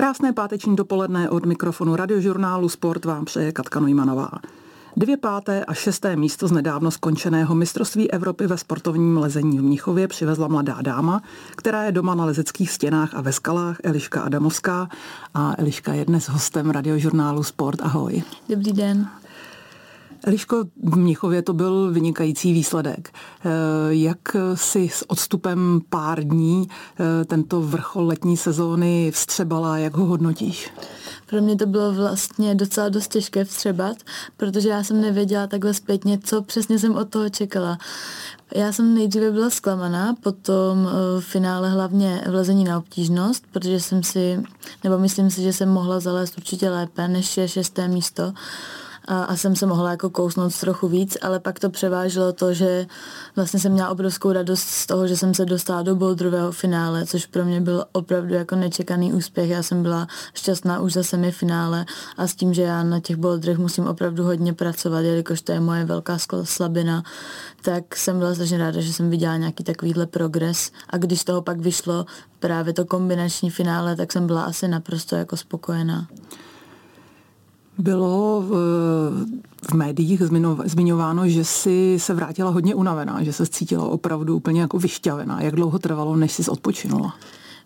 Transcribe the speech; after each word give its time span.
Krásné 0.00 0.32
páteční 0.32 0.76
dopoledne 0.76 1.30
od 1.30 1.46
mikrofonu 1.46 1.96
radiožurnálu 1.96 2.68
Sport 2.68 3.04
vám 3.04 3.24
přeje 3.24 3.52
Katka 3.52 3.80
Nojmanová. 3.80 4.30
Dvě 4.96 5.16
páté 5.16 5.64
a 5.64 5.74
šesté 5.74 6.16
místo 6.16 6.48
z 6.48 6.52
nedávno 6.52 6.90
skončeného 6.90 7.54
mistrovství 7.54 8.10
Evropy 8.10 8.46
ve 8.46 8.58
sportovním 8.58 9.18
lezení 9.18 9.58
v 9.58 9.62
Mnichově 9.62 10.08
přivezla 10.08 10.48
mladá 10.48 10.76
dáma, 10.82 11.22
která 11.56 11.82
je 11.82 11.92
doma 11.92 12.14
na 12.14 12.24
lezeckých 12.24 12.70
stěnách 12.70 13.14
a 13.14 13.20
ve 13.20 13.32
skalách, 13.32 13.76
Eliška 13.84 14.20
Adamovská. 14.20 14.88
A 15.34 15.54
Eliška 15.58 15.92
je 15.92 16.04
dnes 16.04 16.28
hostem 16.28 16.70
radiožurnálu 16.70 17.42
Sport. 17.42 17.80
Ahoj. 17.82 18.22
Dobrý 18.48 18.72
den. 18.72 19.08
Eliško, 20.24 20.64
v 20.82 20.96
Mnichově 20.96 21.42
to 21.42 21.52
byl 21.52 21.90
vynikající 21.92 22.52
výsledek. 22.52 23.10
Eh, 23.14 23.48
jak 23.88 24.18
si 24.54 24.88
s 24.88 25.10
odstupem 25.10 25.80
pár 25.88 26.24
dní 26.24 26.68
eh, 26.68 27.24
tento 27.24 27.60
vrchol 27.60 28.06
letní 28.06 28.36
sezóny 28.36 29.10
vstřebala, 29.10 29.78
jak 29.78 29.96
ho 29.96 30.04
hodnotíš? 30.06 30.70
Pro 31.26 31.40
mě 31.40 31.56
to 31.56 31.66
bylo 31.66 31.92
vlastně 31.92 32.54
docela 32.54 32.88
dost 32.88 33.08
těžké 33.08 33.44
vstřebat, 33.44 33.96
protože 34.36 34.68
já 34.68 34.84
jsem 34.84 35.00
nevěděla 35.00 35.46
takhle 35.46 35.74
zpětně, 35.74 36.18
co 36.24 36.42
přesně 36.42 36.78
jsem 36.78 36.96
od 36.96 37.08
toho 37.08 37.28
čekala. 37.28 37.78
Já 38.54 38.72
jsem 38.72 38.94
nejdříve 38.94 39.30
byla 39.30 39.50
zklamaná, 39.50 40.14
potom 40.22 40.88
v 41.20 41.24
finále 41.24 41.70
hlavně 41.70 42.24
vlezení 42.28 42.64
na 42.64 42.78
obtížnost, 42.78 43.44
protože 43.52 43.80
jsem 43.80 44.02
si, 44.02 44.42
nebo 44.84 44.98
myslím 44.98 45.30
si, 45.30 45.42
že 45.42 45.52
jsem 45.52 45.68
mohla 45.68 46.00
zalézt 46.00 46.38
určitě 46.38 46.70
lépe, 46.70 47.08
než 47.08 47.36
je 47.36 47.48
šesté 47.48 47.88
místo 47.88 48.32
a, 49.04 49.22
a 49.22 49.36
jsem 49.36 49.56
se 49.56 49.66
mohla 49.66 49.90
jako 49.90 50.10
kousnout 50.10 50.60
trochu 50.60 50.88
víc, 50.88 51.16
ale 51.22 51.40
pak 51.40 51.58
to 51.58 51.70
převáželo 51.70 52.32
to, 52.32 52.54
že 52.54 52.86
vlastně 53.36 53.60
jsem 53.60 53.72
měla 53.72 53.88
obrovskou 53.88 54.32
radost 54.32 54.62
z 54.62 54.86
toho, 54.86 55.06
že 55.06 55.16
jsem 55.16 55.34
se 55.34 55.44
dostala 55.44 55.82
do 55.82 55.96
bouldrového 55.96 56.52
finále, 56.52 57.06
což 57.06 57.26
pro 57.26 57.44
mě 57.44 57.60
byl 57.60 57.84
opravdu 57.92 58.34
jako 58.34 58.56
nečekaný 58.56 59.12
úspěch. 59.12 59.50
Já 59.50 59.62
jsem 59.62 59.82
byla 59.82 60.06
šťastná 60.34 60.80
už 60.80 60.92
za 60.92 61.02
semifinále 61.02 61.86
a 62.16 62.26
s 62.26 62.34
tím, 62.34 62.54
že 62.54 62.62
já 62.62 62.82
na 62.82 63.00
těch 63.00 63.16
boulderech 63.16 63.58
musím 63.58 63.86
opravdu 63.86 64.24
hodně 64.24 64.52
pracovat, 64.52 65.00
jelikož 65.00 65.40
to 65.40 65.52
je 65.52 65.60
moje 65.60 65.84
velká 65.84 66.18
slabina, 66.42 67.02
tak 67.62 67.96
jsem 67.96 68.18
byla 68.18 68.34
strašně 68.34 68.58
ráda, 68.58 68.80
že 68.80 68.92
jsem 68.92 69.10
viděla 69.10 69.36
nějaký 69.36 69.64
takovýhle 69.64 70.06
progres 70.06 70.72
a 70.90 70.96
když 70.96 71.20
z 71.20 71.24
toho 71.24 71.42
pak 71.42 71.60
vyšlo 71.60 72.06
právě 72.38 72.72
to 72.72 72.84
kombinační 72.84 73.50
finále, 73.50 73.96
tak 73.96 74.12
jsem 74.12 74.26
byla 74.26 74.42
asi 74.42 74.68
naprosto 74.68 75.16
jako 75.16 75.36
spokojená. 75.36 76.06
Bylo 77.80 78.44
v, 78.48 78.50
v 79.70 79.74
médiích 79.74 80.22
zmiňováno, 80.64 81.28
že 81.28 81.44
si 81.44 81.96
se 81.98 82.14
vrátila 82.14 82.50
hodně 82.50 82.74
unavená, 82.74 83.22
že 83.22 83.32
se 83.32 83.46
cítila 83.46 83.84
opravdu 83.84 84.36
úplně 84.36 84.60
jako 84.60 84.78
vyšťavená. 84.78 85.42
Jak 85.42 85.54
dlouho 85.54 85.78
trvalo, 85.78 86.16
než 86.16 86.32
jsi 86.32 86.50
odpočinula? 86.50 87.14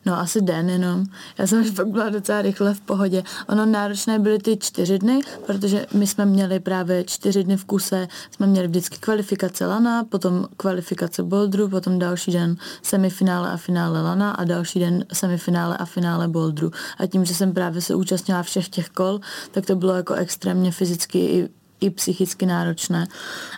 No 0.06 0.20
asi 0.20 0.40
den 0.40 0.70
jenom. 0.70 1.06
Já 1.38 1.46
jsem 1.46 1.60
už 1.60 1.70
fakt 1.70 1.88
byla 1.88 2.08
docela 2.08 2.42
rychle 2.42 2.74
v 2.74 2.80
pohodě. 2.80 3.22
Ono 3.48 3.66
náročné 3.66 4.18
byly 4.18 4.38
ty 4.38 4.56
čtyři 4.56 4.98
dny, 4.98 5.20
protože 5.46 5.86
my 5.94 6.06
jsme 6.06 6.26
měli 6.26 6.60
právě 6.60 7.04
čtyři 7.04 7.44
dny 7.44 7.56
v 7.56 7.64
kuse, 7.64 8.08
jsme 8.30 8.46
měli 8.46 8.68
vždycky 8.68 8.98
kvalifikace 8.98 9.66
lana, 9.66 10.04
potom 10.04 10.46
kvalifikace 10.56 11.22
bouldru, 11.22 11.68
potom 11.68 11.98
další 11.98 12.32
den 12.32 12.56
semifinále 12.82 13.50
a 13.50 13.56
finále 13.56 14.02
lana 14.02 14.30
a 14.30 14.44
další 14.44 14.80
den 14.80 15.04
semifinále 15.12 15.76
a 15.76 15.84
finále 15.84 16.28
bouldru. 16.28 16.70
A 16.98 17.06
tím, 17.06 17.24
že 17.24 17.34
jsem 17.34 17.52
právě 17.52 17.80
se 17.80 17.94
účastnila 17.94 18.42
všech 18.42 18.68
těch 18.68 18.88
kol, 18.88 19.20
tak 19.50 19.66
to 19.66 19.76
bylo 19.76 19.94
jako 19.94 20.14
extrémně 20.14 20.72
fyzicky 20.72 21.18
i 21.18 21.48
i 21.84 21.90
psychicky 21.90 22.46
náročné. 22.46 23.06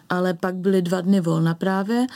Ale 0.09 0.35
pak 0.35 0.55
byly 0.55 0.83
dva 0.83 1.01
dny 1.01 1.21
volna 1.21 1.55
právě 1.55 2.07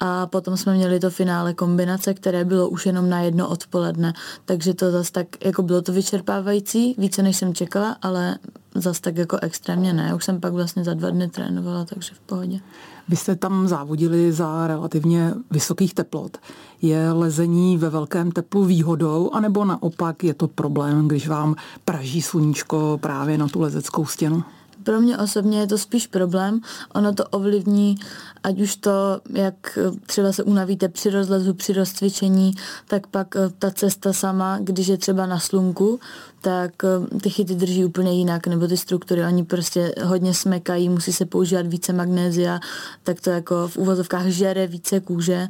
a 0.00 0.26
potom 0.26 0.56
jsme 0.56 0.74
měli 0.74 1.00
to 1.00 1.10
finále 1.10 1.54
kombinace, 1.54 2.14
které 2.14 2.44
bylo 2.44 2.68
už 2.68 2.86
jenom 2.86 3.08
na 3.08 3.20
jedno 3.20 3.48
odpoledne, 3.48 4.12
takže 4.44 4.74
to 4.74 4.90
zase 4.90 5.12
tak, 5.12 5.26
jako 5.44 5.62
bylo 5.62 5.82
to 5.82 5.92
vyčerpávající, 5.92 6.94
více 6.98 7.22
než 7.22 7.36
jsem 7.36 7.54
čekala, 7.54 7.96
ale 8.02 8.38
zase 8.74 9.00
tak 9.00 9.16
jako 9.16 9.38
extrémně 9.42 9.92
ne. 9.92 10.14
Už 10.14 10.24
jsem 10.24 10.40
pak 10.40 10.52
vlastně 10.52 10.84
za 10.84 10.94
dva 10.94 11.10
dny 11.10 11.28
trénovala, 11.28 11.84
takže 11.84 12.14
v 12.14 12.20
pohodě. 12.20 12.60
Vy 13.08 13.16
jste 13.16 13.36
tam 13.36 13.68
závodili 13.68 14.32
za 14.32 14.66
relativně 14.66 15.34
vysokých 15.50 15.94
teplot. 15.94 16.38
Je 16.82 17.12
lezení 17.12 17.76
ve 17.76 17.90
velkém 17.90 18.32
teplu 18.32 18.64
výhodou, 18.64 19.30
anebo 19.30 19.64
naopak 19.64 20.24
je 20.24 20.34
to 20.34 20.48
problém, 20.48 21.08
když 21.08 21.28
vám 21.28 21.54
praží 21.84 22.22
sluníčko 22.22 22.98
právě 23.02 23.38
na 23.38 23.48
tu 23.48 23.60
lezeckou 23.60 24.06
stěnu? 24.06 24.44
Pro 24.88 25.00
mě 25.00 25.18
osobně 25.18 25.60
je 25.60 25.66
to 25.66 25.78
spíš 25.78 26.06
problém. 26.06 26.60
Ono 26.94 27.14
to 27.14 27.24
ovlivní, 27.24 27.96
ať 28.42 28.60
už 28.60 28.76
to, 28.76 29.20
jak 29.30 29.78
třeba 30.06 30.32
se 30.32 30.42
unavíte 30.42 30.88
při 30.88 31.10
rozlezu, 31.10 31.54
při 31.54 31.72
rozcvičení, 31.72 32.54
tak 32.86 33.06
pak 33.06 33.36
eh, 33.36 33.40
ta 33.58 33.70
cesta 33.70 34.12
sama, 34.12 34.58
když 34.58 34.86
je 34.86 34.96
třeba 34.96 35.26
na 35.26 35.38
slunku, 35.38 36.00
tak 36.40 36.72
eh, 36.84 37.20
ty 37.20 37.30
chyty 37.30 37.54
drží 37.54 37.84
úplně 37.84 38.12
jinak, 38.12 38.46
nebo 38.46 38.66
ty 38.66 38.76
struktury, 38.76 39.24
oni 39.24 39.44
prostě 39.44 39.94
hodně 40.04 40.34
smekají, 40.34 40.88
musí 40.88 41.12
se 41.12 41.26
používat 41.26 41.66
více 41.66 41.92
magnézia, 41.92 42.60
tak 43.02 43.20
to 43.20 43.30
jako 43.30 43.68
v 43.68 43.76
úvozovkách 43.76 44.26
žere 44.26 44.66
více 44.66 45.00
kůže 45.00 45.48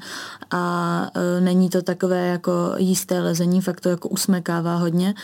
a 0.51 1.11
e, 1.15 1.41
není 1.41 1.69
to 1.69 1.83
takové 1.83 2.29
jako 2.29 2.53
jisté 2.77 3.21
lezení, 3.21 3.61
fakt 3.61 3.81
to 3.81 3.89
jako 3.89 4.09
usmekává 4.09 4.77
hodně 4.77 5.15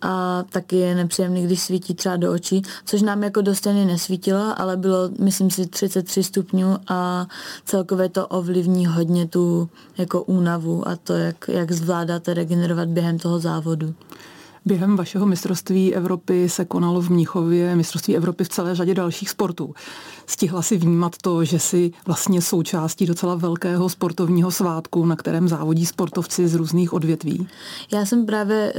a 0.00 0.44
taky 0.50 0.76
je 0.76 0.94
nepříjemný, 0.94 1.44
když 1.44 1.62
svítí 1.62 1.94
třeba 1.94 2.16
do 2.16 2.32
očí, 2.32 2.62
což 2.84 3.02
nám 3.02 3.22
jako 3.22 3.40
do 3.40 3.54
stěny 3.54 3.84
nesvítilo, 3.84 4.60
ale 4.60 4.76
bylo, 4.76 5.10
myslím 5.18 5.50
si, 5.50 5.66
33 5.66 6.22
stupňů 6.22 6.76
a 6.88 7.26
celkově 7.64 8.08
to 8.08 8.26
ovlivní 8.26 8.86
hodně 8.86 9.26
tu 9.26 9.68
jako 9.98 10.22
únavu 10.22 10.88
a 10.88 10.96
to, 10.96 11.12
jak, 11.12 11.48
jak 11.48 11.72
zvládáte 11.72 12.34
regenerovat 12.34 12.88
během 12.88 13.18
toho 13.18 13.38
závodu. 13.38 13.94
Během 14.64 14.96
vašeho 14.96 15.26
mistrovství 15.26 15.94
Evropy 15.94 16.48
se 16.48 16.64
konalo 16.64 17.00
v 17.00 17.10
Mnichově 17.10 17.76
mistrovství 17.76 18.16
Evropy 18.16 18.44
v 18.44 18.48
celé 18.48 18.74
řadě 18.74 18.94
dalších 18.94 19.30
sportů. 19.30 19.74
Stihla 20.26 20.62
si 20.62 20.76
vnímat 20.76 21.16
to, 21.22 21.44
že 21.44 21.58
si 21.58 21.92
vlastně 22.06 22.42
součástí 22.42 23.06
docela 23.06 23.34
velkého 23.34 23.88
sportovního 23.88 24.50
svátku, 24.50 25.06
na 25.06 25.16
kterém 25.16 25.48
závodí 25.48 25.86
sportovci 25.86 26.48
z 26.48 26.54
různých 26.54 26.92
odvětví? 26.92 27.48
Já 27.92 28.06
jsem 28.06 28.26
právě 28.26 28.72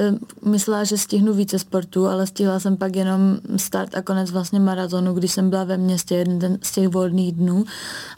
myslela, 0.45 0.83
že 0.83 0.97
stihnu 0.97 1.33
více 1.33 1.59
sportů, 1.59 2.07
ale 2.07 2.27
stihla 2.27 2.59
jsem 2.59 2.77
pak 2.77 2.95
jenom 2.95 3.37
start 3.55 3.95
a 3.95 4.01
konec 4.01 4.31
vlastně 4.31 4.59
maratonu, 4.59 5.13
když 5.13 5.31
jsem 5.31 5.49
byla 5.49 5.63
ve 5.63 5.77
městě 5.77 6.15
jeden 6.15 6.57
z 6.61 6.71
těch 6.71 6.87
volných 6.87 7.31
dnů, 7.31 7.65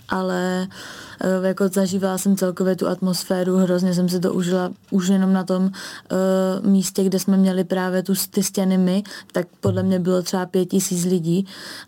ale 0.09 0.67
Eh, 1.12 1.12
jako 1.43 1.67
zažívala 1.67 2.17
jsem 2.17 2.37
celkově 2.37 2.75
tu 2.75 2.87
atmosféru, 2.87 3.57
hrozně 3.57 3.93
jsem 3.93 4.09
si 4.09 4.19
to 4.19 4.33
užila 4.33 4.71
už 4.91 5.07
jenom 5.07 5.33
na 5.33 5.43
tom 5.43 5.63
uh, 5.63 5.71
místě, 6.69 7.03
kde 7.03 7.19
jsme 7.19 7.37
měli 7.37 7.63
právě 7.63 8.03
tu, 8.03 8.13
ty 8.29 8.43
stěny 8.43 8.77
my, 8.77 9.03
tak 9.31 9.47
podle 9.59 9.83
mě 9.83 9.99
bylo 9.99 10.21
třeba 10.21 10.45
pět 10.45 10.65
tisíc 10.65 11.05
lidí 11.05 11.45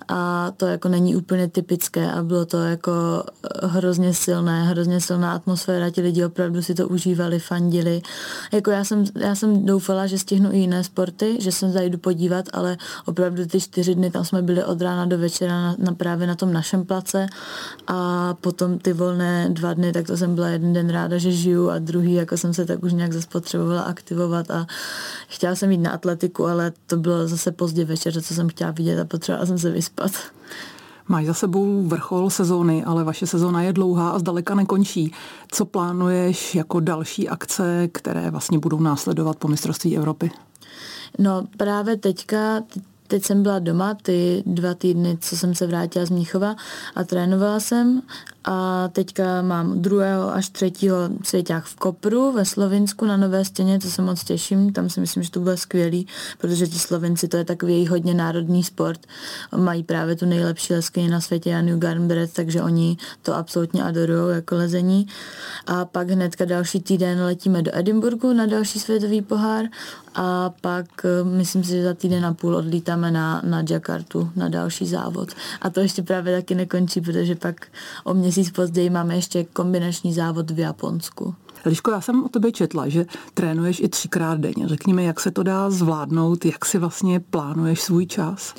a 0.07 0.51
to 0.57 0.65
jako 0.65 0.89
není 0.89 1.15
úplně 1.15 1.47
typické 1.47 2.11
a 2.11 2.23
bylo 2.23 2.45
to 2.45 2.57
jako 2.57 2.91
eh, 3.25 3.67
hrozně 3.67 4.13
silné, 4.13 4.63
hrozně 4.63 5.01
silná 5.01 5.33
atmosféra, 5.33 5.89
ti 5.89 6.01
lidi 6.01 6.25
opravdu 6.25 6.61
si 6.61 6.75
to 6.75 6.87
užívali, 6.87 7.39
fandili. 7.39 8.01
Jako 8.51 8.71
já 8.71 8.83
jsem, 8.83 9.03
já 9.15 9.35
jsem 9.35 9.65
doufala, 9.65 10.07
že 10.07 10.17
stihnu 10.17 10.53
i 10.53 10.57
jiné 10.57 10.83
sporty, 10.83 11.37
že 11.39 11.51
se 11.51 11.71
zajdu 11.71 11.97
podívat, 11.97 12.45
ale 12.53 12.77
opravdu 13.05 13.45
ty 13.45 13.61
čtyři 13.61 13.95
dny 13.95 14.11
tam 14.11 14.25
jsme 14.25 14.41
byli 14.41 14.63
od 14.63 14.81
rána 14.81 15.05
do 15.05 15.17
večera 15.17 15.61
na, 15.61 15.75
na 15.79 15.93
právě 15.93 16.27
na 16.27 16.35
tom 16.35 16.53
našem 16.53 16.85
place 16.85 17.27
a 17.87 18.33
potom 18.41 18.79
ty 18.79 18.93
volné 18.93 19.14
volné 19.15 19.49
dva 19.49 19.73
dny, 19.73 19.91
tak 19.91 20.07
to 20.07 20.17
jsem 20.17 20.35
byla 20.35 20.47
jeden 20.47 20.73
den 20.73 20.89
ráda, 20.89 21.17
že 21.17 21.31
žiju 21.31 21.69
a 21.69 21.79
druhý, 21.79 22.13
jako 22.13 22.37
jsem 22.37 22.53
se 22.53 22.65
tak 22.65 22.83
už 22.83 22.93
nějak 22.93 23.13
zase 23.13 23.27
potřebovala 23.27 23.81
aktivovat 23.81 24.51
a 24.51 24.67
chtěla 25.27 25.55
jsem 25.55 25.71
jít 25.71 25.77
na 25.77 25.91
atletiku, 25.91 26.45
ale 26.45 26.73
to 26.87 26.97
bylo 26.97 27.27
zase 27.27 27.51
pozdě 27.51 27.85
večer, 27.85 28.21
co 28.21 28.33
jsem 28.33 28.49
chtěla 28.49 28.71
vidět 28.71 29.01
a 29.01 29.05
potřebovala 29.05 29.45
jsem 29.45 29.57
se 29.57 29.71
vyspat. 29.71 30.11
Máš 31.07 31.25
za 31.25 31.33
sebou 31.33 31.87
vrchol 31.87 32.29
sezóny, 32.29 32.83
ale 32.83 33.03
vaše 33.03 33.27
sezóna 33.27 33.61
je 33.61 33.73
dlouhá 33.73 34.09
a 34.09 34.19
zdaleka 34.19 34.55
nekončí. 34.55 35.11
Co 35.51 35.65
plánuješ 35.65 36.55
jako 36.55 36.79
další 36.79 37.29
akce, 37.29 37.87
které 37.91 38.31
vlastně 38.31 38.59
budou 38.59 38.79
následovat 38.79 39.37
po 39.37 39.47
mistrovství 39.47 39.97
Evropy? 39.97 40.31
No 41.19 41.47
právě 41.57 41.97
teďka, 41.97 42.61
teď 43.07 43.23
jsem 43.23 43.43
byla 43.43 43.59
doma 43.59 43.93
ty 44.01 44.43
dva 44.45 44.73
týdny, 44.73 45.17
co 45.21 45.37
jsem 45.37 45.55
se 45.55 45.67
vrátila 45.67 46.05
z 46.05 46.09
Míchova 46.09 46.55
a 46.95 47.03
trénovala 47.03 47.59
jsem. 47.59 48.01
A 48.47 48.89
teďka 48.91 49.41
mám 49.41 49.81
druhého 49.81 50.33
až 50.33 50.49
třetího 50.49 50.97
svěťák 51.23 51.65
v 51.65 51.75
Kopru 51.75 52.31
ve 52.31 52.45
Slovinsku 52.45 53.05
na 53.05 53.17
Nové 53.17 53.45
stěně, 53.45 53.79
to 53.79 53.89
se 53.89 54.01
moc 54.01 54.23
těším, 54.23 54.73
tam 54.73 54.89
si 54.89 54.99
myslím, 54.99 55.23
že 55.23 55.31
to 55.31 55.39
bude 55.39 55.57
skvělý, 55.57 56.07
protože 56.37 56.67
ti 56.67 56.79
Slovenci 56.79 57.27
to 57.27 57.37
je 57.37 57.45
takový 57.45 57.87
hodně 57.87 58.13
národní 58.13 58.63
sport, 58.63 58.99
mají 59.55 59.83
právě 59.83 60.15
tu 60.15 60.25
nejlepší 60.25 60.73
leskyni 60.73 61.09
na 61.09 61.21
světě 61.21 61.49
Janu 61.49 61.79
Garnbret, 61.79 62.33
takže 62.33 62.61
oni 62.61 62.97
to 63.21 63.35
absolutně 63.35 63.83
adorují 63.83 64.35
jako 64.35 64.55
lezení. 64.55 65.07
A 65.67 65.85
pak 65.85 66.09
hnedka 66.09 66.45
další 66.45 66.79
týden 66.79 67.21
letíme 67.21 67.61
do 67.61 67.71
Edinburgu 67.73 68.33
na 68.33 68.45
další 68.45 68.79
světový 68.79 69.21
pohár 69.21 69.65
a 70.15 70.53
pak 70.61 70.85
eh, 71.05 71.23
myslím 71.23 71.63
si, 71.63 71.71
že 71.71 71.83
za 71.83 71.93
týden 71.93 72.25
a 72.25 72.33
půl 72.33 72.55
odlítáme 72.55 73.11
na, 73.11 73.41
na 73.45 73.63
Jakartu 73.69 74.29
na 74.35 74.49
další 74.49 74.87
závod. 74.87 75.29
A 75.61 75.69
to 75.69 75.79
ještě 75.79 76.03
právě 76.03 76.35
taky 76.35 76.55
nekončí, 76.55 77.01
protože 77.01 77.35
pak 77.35 77.67
o 78.03 78.13
měsíc 78.13 78.51
později 78.51 78.89
máme 78.89 79.15
ještě 79.15 79.43
kombinační 79.43 80.13
závod 80.13 80.51
v 80.51 80.59
Japonsku. 80.59 81.35
Liško, 81.65 81.91
já 81.91 82.01
jsem 82.01 82.23
o 82.23 82.29
tobě 82.29 82.51
četla, 82.51 82.89
že 82.89 83.05
trénuješ 83.33 83.79
i 83.79 83.89
třikrát 83.89 84.39
denně. 84.39 84.67
Řekni 84.67 84.93
mi, 84.93 85.05
jak 85.05 85.19
se 85.19 85.31
to 85.31 85.43
dá 85.43 85.69
zvládnout, 85.69 86.45
jak 86.45 86.65
si 86.65 86.77
vlastně 86.77 87.19
plánuješ 87.19 87.81
svůj 87.81 88.05
čas? 88.05 88.53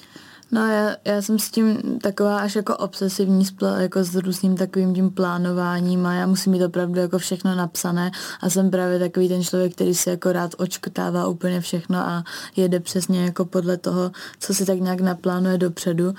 No 0.53 0.67
já, 0.67 0.97
já 1.05 1.23
jsem 1.23 1.39
s 1.39 1.51
tím 1.51 1.99
taková 2.03 2.39
až 2.39 2.57
jako 2.57 2.77
obsesivní, 2.77 3.45
jako 3.79 4.05
s 4.05 4.15
různým 4.15 4.57
takovým 4.57 4.95
tím 4.95 5.11
plánováním 5.11 6.07
a 6.07 6.15
já 6.15 6.27
musím 6.27 6.53
mít 6.53 6.65
opravdu 6.65 7.01
jako 7.01 7.19
všechno 7.19 7.55
napsané 7.55 8.11
a 8.41 8.51
jsem 8.51 8.71
právě 8.71 8.99
takový 8.99 9.29
ten 9.29 9.45
člověk, 9.45 9.73
který 9.73 9.95
si 9.95 10.11
jako 10.11 10.33
rád 10.33 10.55
očkrtává 10.59 11.27
úplně 11.27 11.61
všechno 11.61 11.99
a 11.99 12.25
jede 12.57 12.81
přesně 12.81 13.25
jako 13.25 13.45
podle 13.45 13.77
toho, 13.77 14.13
co 14.41 14.55
si 14.55 14.67
tak 14.67 14.81
nějak 14.81 15.01
naplánuje 15.01 15.59
dopředu. 15.59 16.15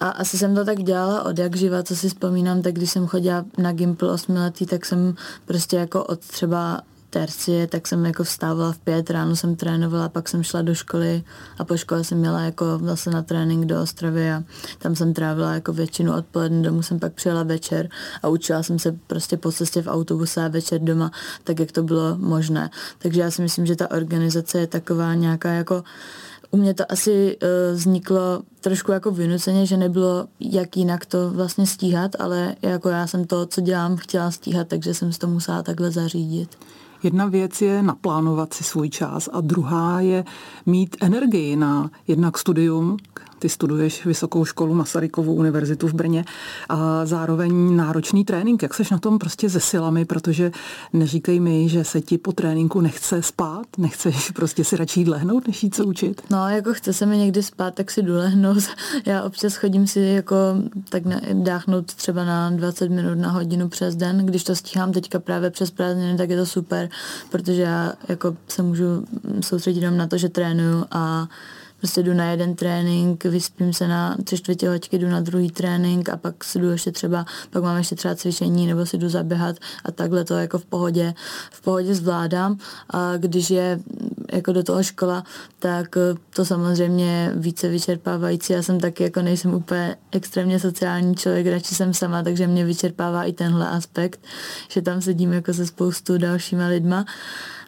A 0.00 0.08
asi 0.08 0.38
jsem 0.38 0.54
to 0.54 0.64
tak 0.64 0.82
dělala 0.82 1.22
od 1.22 1.38
jak 1.38 1.56
živa, 1.56 1.82
co 1.82 1.96
si 1.96 2.08
vzpomínám, 2.08 2.62
tak 2.62 2.74
když 2.74 2.90
jsem 2.90 3.06
chodila 3.06 3.44
na 3.58 3.72
Gimple 3.72 4.12
osmiletý, 4.12 4.66
tak 4.66 4.86
jsem 4.86 5.14
prostě 5.44 5.76
jako 5.76 6.04
od 6.04 6.20
třeba 6.20 6.80
tercie, 7.10 7.66
tak 7.66 7.86
jsem 7.86 8.06
jako 8.06 8.24
vstávala 8.24 8.72
v 8.72 8.78
pět, 8.78 9.10
ráno 9.10 9.36
jsem 9.36 9.56
trénovala, 9.56 10.08
pak 10.08 10.28
jsem 10.28 10.42
šla 10.42 10.62
do 10.62 10.74
školy 10.74 11.22
a 11.58 11.64
po 11.64 11.76
škole 11.76 12.04
jsem 12.04 12.18
měla 12.18 12.40
jako 12.40 12.64
zase 12.82 13.10
na 13.10 13.22
trénink 13.22 13.66
do 13.66 13.82
Ostravy 13.82 14.32
a 14.32 14.42
tam 14.78 14.96
jsem 14.96 15.14
trávila 15.14 15.54
jako 15.54 15.72
většinu 15.72 16.16
odpoledne, 16.16 16.62
domů 16.62 16.82
jsem 16.82 16.98
pak 16.98 17.12
přijela 17.12 17.42
večer 17.42 17.88
a 18.22 18.28
učila 18.28 18.62
jsem 18.62 18.78
se 18.78 18.96
prostě 19.06 19.36
po 19.36 19.52
cestě 19.52 19.82
v 19.82 19.88
autobuse 19.88 20.44
a 20.44 20.48
večer 20.48 20.80
doma, 20.80 21.10
tak 21.44 21.60
jak 21.60 21.72
to 21.72 21.82
bylo 21.82 22.16
možné. 22.18 22.70
Takže 22.98 23.20
já 23.20 23.30
si 23.30 23.42
myslím, 23.42 23.66
že 23.66 23.76
ta 23.76 23.90
organizace 23.90 24.58
je 24.58 24.66
taková 24.66 25.14
nějaká 25.14 25.52
jako 25.52 25.84
u 26.50 26.56
mě 26.56 26.74
to 26.74 26.92
asi 26.92 27.36
uh, 27.42 27.76
vzniklo 27.76 28.42
trošku 28.60 28.92
jako 28.92 29.10
vynuceně, 29.10 29.66
že 29.66 29.76
nebylo 29.76 30.26
jak 30.40 30.76
jinak 30.76 31.06
to 31.06 31.30
vlastně 31.30 31.66
stíhat, 31.66 32.16
ale 32.18 32.54
jako 32.62 32.88
já 32.88 33.06
jsem 33.06 33.24
to, 33.24 33.46
co 33.46 33.60
dělám, 33.60 33.96
chtěla 33.96 34.30
stíhat, 34.30 34.68
takže 34.68 34.94
jsem 34.94 35.12
si 35.12 35.18
to 35.18 35.26
musela 35.26 35.62
takhle 35.62 35.90
zařídit. 35.90 36.58
Jedna 37.02 37.26
věc 37.26 37.62
je 37.62 37.82
naplánovat 37.82 38.52
si 38.52 38.64
svůj 38.64 38.90
čas 38.90 39.28
a 39.32 39.40
druhá 39.40 40.00
je 40.00 40.24
mít 40.66 40.96
energii 41.00 41.56
na 41.56 41.90
jednak 42.08 42.38
studium, 42.38 42.96
ty 43.40 43.48
studuješ 43.48 44.06
Vysokou 44.06 44.44
školu 44.44 44.74
Masarykovou 44.74 45.34
univerzitu 45.34 45.88
v 45.88 45.94
Brně 45.94 46.24
a 46.68 47.06
zároveň 47.06 47.76
náročný 47.76 48.24
trénink. 48.24 48.62
Jak 48.62 48.74
seš 48.74 48.90
na 48.90 48.98
tom 48.98 49.18
prostě 49.18 49.50
se 49.50 49.60
silami, 49.60 50.04
protože 50.04 50.52
neříkej 50.92 51.40
mi, 51.40 51.68
že 51.68 51.84
se 51.84 52.00
ti 52.00 52.18
po 52.18 52.32
tréninku 52.32 52.80
nechce 52.80 53.22
spát, 53.22 53.66
nechceš 53.78 54.30
prostě 54.30 54.64
si 54.64 54.76
radši 54.76 55.00
jít 55.00 55.08
lehnout, 55.08 55.46
než 55.46 55.62
jít 55.62 55.74
se 55.74 55.82
učit? 55.82 56.22
No, 56.30 56.48
jako 56.48 56.74
chce 56.74 56.92
se 56.92 57.06
mi 57.06 57.18
někdy 57.18 57.42
spát, 57.42 57.74
tak 57.74 57.90
si 57.90 58.02
jdu. 58.02 58.12
Já 59.06 59.22
občas 59.22 59.54
chodím 59.54 59.86
si 59.86 60.00
jako 60.00 60.36
tak 60.88 61.02
dáchnout 61.32 61.94
třeba 61.94 62.24
na 62.24 62.50
20 62.50 62.88
minut 62.88 63.18
na 63.18 63.30
hodinu 63.30 63.68
přes 63.68 63.96
den. 63.96 64.26
Když 64.26 64.44
to 64.44 64.56
stíhám 64.56 64.92
teďka 64.92 65.18
právě 65.18 65.50
přes 65.50 65.70
prázdniny, 65.70 66.16
tak 66.18 66.30
je 66.30 66.36
to 66.36 66.46
super, 66.46 66.88
protože 67.30 67.62
já 67.62 67.92
jako 68.08 68.36
se 68.48 68.62
můžu 68.62 68.84
soustředit 69.40 69.80
jenom 69.80 69.96
na 69.96 70.06
to, 70.06 70.18
že 70.18 70.28
trénuju 70.28 70.84
a 70.90 71.28
prostě 71.80 72.02
jdu 72.02 72.14
na 72.14 72.30
jeden 72.30 72.54
trénink, 72.54 73.24
vyspím 73.24 73.72
se 73.72 73.88
na 73.88 74.16
tři 74.24 74.36
čtvrtě 74.36 74.68
hoďky, 74.68 74.98
jdu 74.98 75.08
na 75.08 75.20
druhý 75.20 75.50
trénink 75.50 76.08
a 76.08 76.16
pak 76.16 76.44
si 76.44 76.58
jdu 76.58 76.70
ještě 76.70 76.92
třeba, 76.92 77.26
pak 77.50 77.62
mám 77.62 77.76
ještě 77.76 77.96
třeba 77.96 78.14
cvičení 78.14 78.66
nebo 78.66 78.86
si 78.86 78.98
jdu 78.98 79.08
zaběhat 79.08 79.56
a 79.84 79.90
takhle 79.90 80.24
to 80.24 80.34
jako 80.34 80.58
v 80.58 80.64
pohodě, 80.64 81.14
v 81.50 81.60
pohodě 81.60 81.94
zvládám. 81.94 82.58
A 82.90 83.16
když 83.16 83.50
je 83.50 83.80
jako 84.32 84.52
do 84.52 84.62
toho 84.62 84.82
škola, 84.82 85.24
tak 85.58 85.96
to 86.34 86.44
samozřejmě 86.44 87.32
více 87.34 87.68
vyčerpávající. 87.68 88.52
Já 88.52 88.62
jsem 88.62 88.80
taky 88.80 89.02
jako 89.02 89.22
nejsem 89.22 89.54
úplně 89.54 89.96
extrémně 90.12 90.60
sociální 90.60 91.14
člověk, 91.14 91.46
radši 91.46 91.74
jsem 91.74 91.94
sama, 91.94 92.22
takže 92.22 92.46
mě 92.46 92.64
vyčerpává 92.64 93.24
i 93.24 93.32
tenhle 93.32 93.68
aspekt, 93.68 94.20
že 94.68 94.82
tam 94.82 95.00
sedím 95.00 95.32
jako 95.32 95.54
se 95.54 95.66
spoustu 95.66 96.18
dalšíma 96.18 96.66
lidma. 96.66 97.04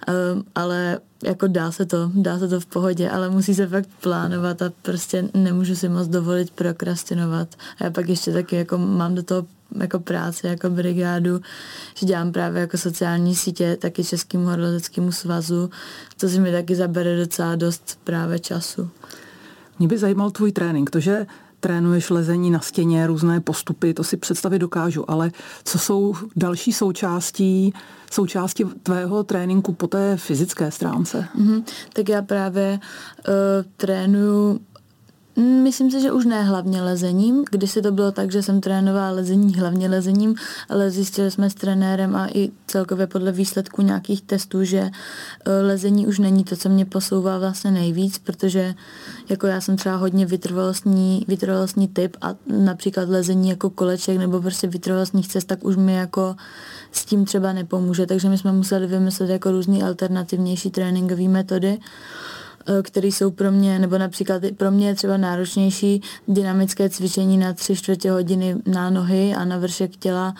Um, 0.08 0.44
ale 0.54 0.98
jako 1.24 1.46
dá 1.46 1.72
se 1.72 1.86
to, 1.86 2.10
dá 2.14 2.38
se 2.38 2.48
to 2.48 2.60
v 2.60 2.66
pohodě, 2.66 3.10
ale 3.10 3.30
musí 3.30 3.54
se 3.54 3.66
fakt 3.66 3.88
plánovat 4.00 4.62
a 4.62 4.72
prostě 4.82 5.28
nemůžu 5.34 5.76
si 5.76 5.88
moc 5.88 6.08
dovolit 6.08 6.50
prokrastinovat. 6.50 7.48
A 7.78 7.84
já 7.84 7.90
pak 7.90 8.08
ještě 8.08 8.32
taky 8.32 8.56
jako 8.56 8.78
mám 8.78 9.14
do 9.14 9.22
toho 9.22 9.46
jako 9.80 10.00
práci, 10.00 10.46
jako 10.46 10.70
brigádu, 10.70 11.40
že 11.94 12.06
dělám 12.06 12.32
právě 12.32 12.60
jako 12.60 12.78
sociální 12.78 13.34
sítě, 13.34 13.76
taky 13.76 14.04
Českému 14.04 14.44
horolezeckému 14.44 15.12
svazu, 15.12 15.70
to 16.16 16.28
si 16.28 16.40
mi 16.40 16.52
taky 16.52 16.74
zabere 16.74 17.16
docela 17.16 17.56
dost 17.56 17.98
právě 18.04 18.38
času. 18.38 18.90
Mě 19.78 19.88
by 19.88 19.98
zajímal 19.98 20.30
tvůj 20.30 20.52
trénink, 20.52 20.90
to, 20.90 21.00
že 21.00 21.26
trénuješ 21.62 22.10
lezení 22.10 22.50
na 22.50 22.60
stěně, 22.60 23.06
různé 23.06 23.40
postupy, 23.40 23.94
to 23.94 24.04
si 24.04 24.16
představit 24.16 24.58
dokážu, 24.58 25.10
ale 25.10 25.30
co 25.64 25.78
jsou 25.78 26.14
další 26.36 26.72
součástí, 26.72 27.74
součástí 28.10 28.64
tvého 28.82 29.24
tréninku 29.24 29.72
po 29.72 29.86
té 29.86 30.16
fyzické 30.16 30.70
stránce? 30.70 31.28
Mm-hmm. 31.38 31.64
Tak 31.92 32.08
já 32.08 32.22
právě 32.22 32.80
uh, 33.28 33.34
trénuju 33.76 34.60
myslím 35.36 35.90
si, 35.90 36.00
že 36.00 36.12
už 36.12 36.24
ne 36.24 36.42
hlavně 36.42 36.82
lezením. 36.82 37.44
Kdysi 37.50 37.82
to 37.82 37.92
bylo 37.92 38.12
tak, 38.12 38.32
že 38.32 38.42
jsem 38.42 38.60
trénovala 38.60 39.10
lezení 39.10 39.54
hlavně 39.54 39.88
lezením, 39.88 40.34
ale 40.68 40.90
zjistili 40.90 41.30
jsme 41.30 41.50
s 41.50 41.54
trenérem 41.54 42.16
a 42.16 42.28
i 42.34 42.50
celkově 42.66 43.06
podle 43.06 43.32
výsledku 43.32 43.82
nějakých 43.82 44.22
testů, 44.22 44.64
že 44.64 44.90
eh, 45.46 45.62
lezení 45.62 46.06
už 46.06 46.18
není 46.18 46.44
to, 46.44 46.56
co 46.56 46.68
mě 46.68 46.84
posouvá 46.84 47.38
vlastně 47.38 47.70
nejvíc, 47.70 48.18
protože 48.18 48.74
jako 49.28 49.46
já 49.46 49.60
jsem 49.60 49.76
třeba 49.76 49.96
hodně 49.96 50.26
vytrvalostní, 50.26 51.24
vytrvalostní 51.28 51.88
typ 51.88 52.16
a 52.20 52.34
například 52.46 53.08
lezení 53.08 53.48
jako 53.48 53.70
koleček 53.70 54.18
nebo 54.18 54.40
prostě 54.40 54.66
vytrvalostních 54.66 55.28
cest, 55.28 55.44
tak 55.44 55.64
už 55.64 55.76
mi 55.76 55.94
jako 55.94 56.36
s 56.92 57.04
tím 57.04 57.24
třeba 57.24 57.52
nepomůže, 57.52 58.06
takže 58.06 58.28
my 58.28 58.38
jsme 58.38 58.52
museli 58.52 58.86
vymyslet 58.86 59.30
jako 59.30 59.50
různé 59.50 59.84
alternativnější 59.84 60.70
tréninkové 60.70 61.28
metody. 61.28 61.78
Eh, 61.78 62.41
které 62.82 63.08
jsou 63.08 63.30
pro 63.30 63.52
mě, 63.52 63.78
nebo 63.78 63.98
například 63.98 64.42
pro 64.56 64.70
mě 64.70 64.88
je 64.88 64.94
třeba 64.94 65.16
náročnější 65.16 66.02
dynamické 66.28 66.90
cvičení 66.90 67.38
na 67.38 67.52
tři 67.52 67.76
čtvrtě 67.76 68.10
hodiny 68.10 68.56
na 68.66 68.90
nohy 68.90 69.34
a 69.34 69.44
na 69.44 69.58
vršek 69.58 69.96
těla. 69.96 70.34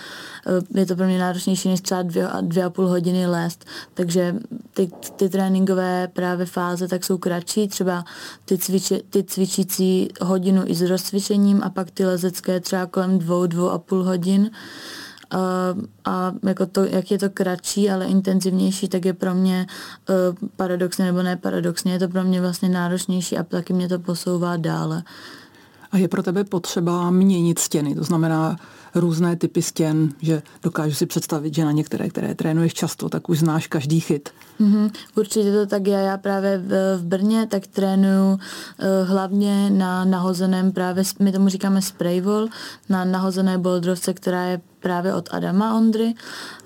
Eh, 0.46 0.80
je 0.80 0.86
to 0.86 0.96
pro 0.96 1.06
mě 1.06 1.18
náročnější 1.18 1.68
než 1.68 1.80
třeba 1.80 2.02
dvě, 2.02 2.28
dvě 2.40 2.64
a 2.64 2.70
půl 2.70 2.88
hodiny 2.88 3.26
lézt. 3.26 3.64
Takže 3.94 4.34
ty, 4.74 4.90
ty 5.16 5.28
tréninkové 5.28 6.08
právě 6.08 6.46
fáze 6.46 6.88
tak 6.88 7.04
jsou 7.04 7.18
kratší, 7.18 7.68
třeba 7.68 8.04
ty, 8.44 8.58
cviči, 8.58 9.02
ty 9.10 9.24
cvičící 9.24 10.08
hodinu 10.20 10.62
i 10.66 10.74
s 10.74 10.82
rozcvičením 10.82 11.62
a 11.62 11.70
pak 11.70 11.90
ty 11.90 12.06
lezecké 12.06 12.60
třeba 12.60 12.86
kolem 12.86 13.18
dvou, 13.18 13.46
dvou 13.46 13.70
a 13.70 13.78
půl 13.78 14.04
hodin. 14.04 14.50
A, 15.32 15.74
a 16.04 16.32
jako 16.46 16.66
to, 16.66 16.84
jak 16.84 17.10
je 17.10 17.18
to 17.18 17.30
kratší, 17.30 17.90
ale 17.90 18.06
intenzivnější, 18.06 18.88
tak 18.88 19.04
je 19.04 19.12
pro 19.12 19.34
mě 19.34 19.66
uh, 20.08 20.48
paradoxně 20.56 21.04
nebo 21.04 21.22
ne 21.22 21.36
paradoxně, 21.36 21.92
je 21.92 21.98
to 21.98 22.08
pro 22.08 22.24
mě 22.24 22.40
vlastně 22.40 22.68
náročnější 22.68 23.38
a 23.38 23.42
taky 23.42 23.72
mě 23.72 23.88
to 23.88 23.98
posouvá 23.98 24.56
dále. 24.56 25.02
A 25.92 25.96
je 25.96 26.08
pro 26.08 26.22
tebe 26.22 26.44
potřeba 26.44 27.10
měnit 27.10 27.58
stěny, 27.58 27.94
to 27.94 28.04
znamená 28.04 28.56
různé 28.94 29.36
typy 29.36 29.62
stěn, 29.62 30.08
že 30.20 30.42
dokážu 30.62 30.94
si 30.94 31.06
představit, 31.06 31.54
že 31.54 31.64
na 31.64 31.72
některé, 31.72 32.08
které 32.08 32.34
trénuješ 32.34 32.74
často, 32.74 33.08
tak 33.08 33.28
už 33.28 33.38
znáš 33.38 33.66
každý 33.66 34.00
chyt. 34.00 34.28
Mm-hmm, 34.60 34.90
určitě 35.16 35.52
to 35.52 35.66
tak 35.66 35.86
je. 35.86 35.98
Já 35.98 36.18
právě 36.18 36.58
v, 36.58 36.98
v 36.98 37.04
Brně 37.04 37.46
tak 37.46 37.66
trénuju 37.66 38.32
uh, 38.32 38.38
hlavně 39.04 39.70
na 39.70 40.04
nahozeném 40.04 40.72
právě, 40.72 41.04
my 41.18 41.32
tomu 41.32 41.48
říkáme 41.48 41.82
spraywall, 41.82 42.48
na 42.88 43.04
nahozené 43.04 43.58
boldrovce, 43.58 44.14
která 44.14 44.44
je 44.44 44.60
právě 44.82 45.14
od 45.14 45.28
Adama 45.32 45.76
Ondry. 45.76 46.14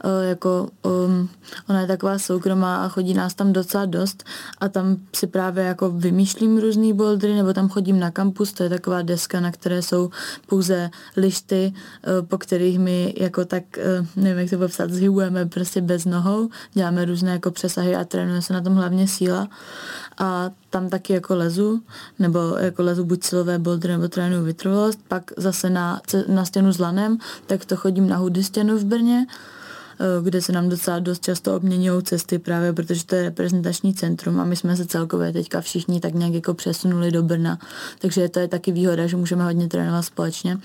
Uh, 0.05 0.11
jako, 0.29 0.69
um, 0.83 1.29
ona 1.69 1.81
je 1.81 1.87
taková 1.87 2.19
soukromá 2.19 2.85
a 2.85 2.89
chodí 2.89 3.15
nás 3.15 3.35
tam 3.35 3.53
docela 3.53 3.87
dost 3.87 4.25
a 4.59 4.69
tam 4.69 4.97
si 5.15 5.27
právě 5.27 5.65
jako 5.65 5.91
vymýšlím 5.91 6.59
různý 6.59 6.93
bouldry, 6.93 7.35
nebo 7.35 7.53
tam 7.53 7.69
chodím 7.69 8.01
na 8.01 8.11
kampus, 8.11 8.53
to 8.53 8.63
je 8.63 8.69
taková 8.69 9.03
deska, 9.03 9.41
na 9.41 9.53
které 9.53 9.83
jsou 9.83 10.11
pouze 10.47 10.91
lišty, 11.17 11.73
uh, 11.73 12.27
po 12.27 12.39
kterých 12.39 12.79
my 12.79 13.15
jako 13.17 13.45
tak, 13.45 13.65
uh, 14.01 14.07
nevím 14.17 14.39
jak 14.39 14.51
to 14.51 14.59
popsat, 14.59 14.91
zhybujeme 14.91 15.47
prostě 15.47 15.81
bez 15.81 16.05
nohou, 16.05 16.49
děláme 16.73 17.05
různé 17.05 17.33
jako 17.33 17.51
přesahy 17.51 17.97
a 17.97 18.05
trénuje 18.05 18.43
se 18.43 18.53
na 18.53 18.61
tom 18.61 18.75
hlavně 18.75 19.09
síla 19.09 19.49
a 20.19 20.51
tam 20.77 20.89
taky 20.89 21.13
jako 21.13 21.35
lezu, 21.37 21.81
nebo 22.19 22.39
jako 22.59 22.83
lezu 22.83 23.05
buď 23.05 23.25
silové 23.25 23.59
boulder, 23.59 23.91
nebo 23.91 24.09
trénuju 24.09 24.45
vytrvalost, 24.45 24.99
pak 25.09 25.33
zase 25.37 25.71
na, 25.71 26.01
na 26.29 26.45
stěnu 26.45 26.73
s 26.73 26.79
lanem, 26.79 27.19
tak 27.47 27.65
to 27.65 27.77
chodím 27.77 28.09
na 28.09 28.17
hudy 28.17 28.45
stěnu 28.45 28.79
v 28.79 28.85
Brně, 28.85 29.27
kde 30.23 30.43
se 30.43 30.53
nám 30.53 30.69
docela 30.69 30.99
dost 30.99 31.25
často 31.25 31.57
obměňují 31.57 32.03
cesty 32.03 32.39
právě, 32.39 32.73
protože 32.73 33.07
to 33.07 33.15
je 33.15 33.23
reprezentační 33.23 33.95
centrum 33.95 34.41
a 34.41 34.45
my 34.45 34.57
jsme 34.57 34.77
se 34.77 34.87
celkově 34.87 35.33
teďka 35.33 35.61
všichni 35.61 36.01
tak 36.01 36.15
nějak 36.15 36.35
jako 36.35 36.55
přesunuli 36.55 37.11
do 37.11 37.23
Brna, 37.23 37.59
takže 37.99 38.29
to 38.29 38.39
je 38.39 38.49
taky 38.49 38.73
výhoda, 38.73 39.07
že 39.07 39.17
můžeme 39.17 39.45
hodně 39.45 39.69
trénovat 39.69 40.05
společně. 40.05 40.59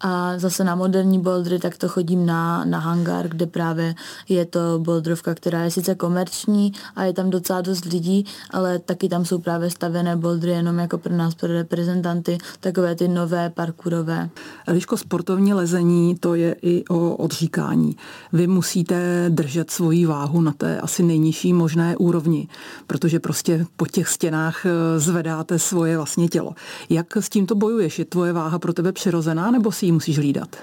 A 0.00 0.38
zase 0.38 0.64
na 0.64 0.74
moderní 0.74 1.18
bouldry, 1.18 1.58
tak 1.58 1.78
to 1.78 1.88
chodím 1.88 2.26
na, 2.26 2.64
na 2.64 2.78
hangar, 2.78 3.28
kde 3.28 3.46
právě 3.46 3.94
je 4.28 4.44
to 4.44 4.60
bouldrovka, 4.78 5.34
která 5.34 5.64
je 5.64 5.70
sice 5.70 5.94
komerční 5.94 6.72
a 6.96 7.04
je 7.04 7.12
tam 7.12 7.30
docela 7.30 7.60
dost 7.60 7.84
lidí, 7.84 8.26
ale 8.50 8.78
taky 8.78 9.08
tam 9.08 9.24
jsou 9.24 9.38
právě 9.38 9.70
stavěné 9.70 10.16
bouldry 10.16 10.50
jenom 10.50 10.78
jako 10.78 10.98
pro 10.98 11.16
nás, 11.16 11.34
pro 11.34 11.48
reprezentanty, 11.48 12.38
takové 12.60 12.94
ty 12.94 13.08
nové 13.08 13.50
parkourové. 13.50 14.30
Eliško, 14.66 14.96
sportovní 14.96 15.54
lezení, 15.54 16.16
to 16.16 16.34
je 16.34 16.56
i 16.62 16.84
o 16.84 17.16
odříkání. 17.16 17.96
Vy 18.32 18.46
musíte 18.66 19.26
držet 19.28 19.70
svoji 19.70 20.06
váhu 20.06 20.40
na 20.40 20.52
té 20.52 20.80
asi 20.80 21.02
nejnižší 21.02 21.52
možné 21.52 21.96
úrovni, 21.96 22.48
protože 22.86 23.20
prostě 23.20 23.66
po 23.76 23.86
těch 23.86 24.08
stěnách 24.08 24.66
eh, 24.66 24.98
zvedáte 24.98 25.58
svoje 25.58 25.96
vlastně 25.96 26.28
tělo. 26.28 26.54
Jak 26.90 27.16
s 27.16 27.28
tímto 27.28 27.54
bojuješ? 27.54 27.98
Je 27.98 28.04
tvoje 28.04 28.32
váha 28.32 28.58
pro 28.58 28.72
tebe 28.72 28.92
přirozená 28.92 29.50
nebo 29.50 29.72
si 29.72 29.86
ji 29.86 29.92
musíš 29.92 30.18
hlídat? 30.18 30.56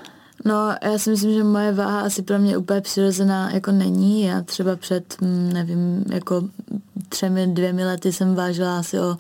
No, 0.45 0.75
já 0.83 0.97
si 0.97 1.09
myslím, 1.09 1.33
že 1.33 1.43
moje 1.43 1.71
váha 1.71 2.01
asi 2.01 2.21
pro 2.21 2.39
mě 2.39 2.57
úplně 2.57 2.81
přirozená 2.81 3.51
jako 3.51 3.71
není. 3.71 4.23
Já 4.23 4.41
třeba 4.41 4.75
před, 4.75 5.15
hm, 5.21 5.49
nevím, 5.53 6.05
jako 6.09 6.49
třemi, 7.09 7.47
dvěmi 7.47 7.85
lety 7.85 8.13
jsem 8.13 8.35
vážila 8.35 8.79
asi 8.79 8.99
o 8.99 9.17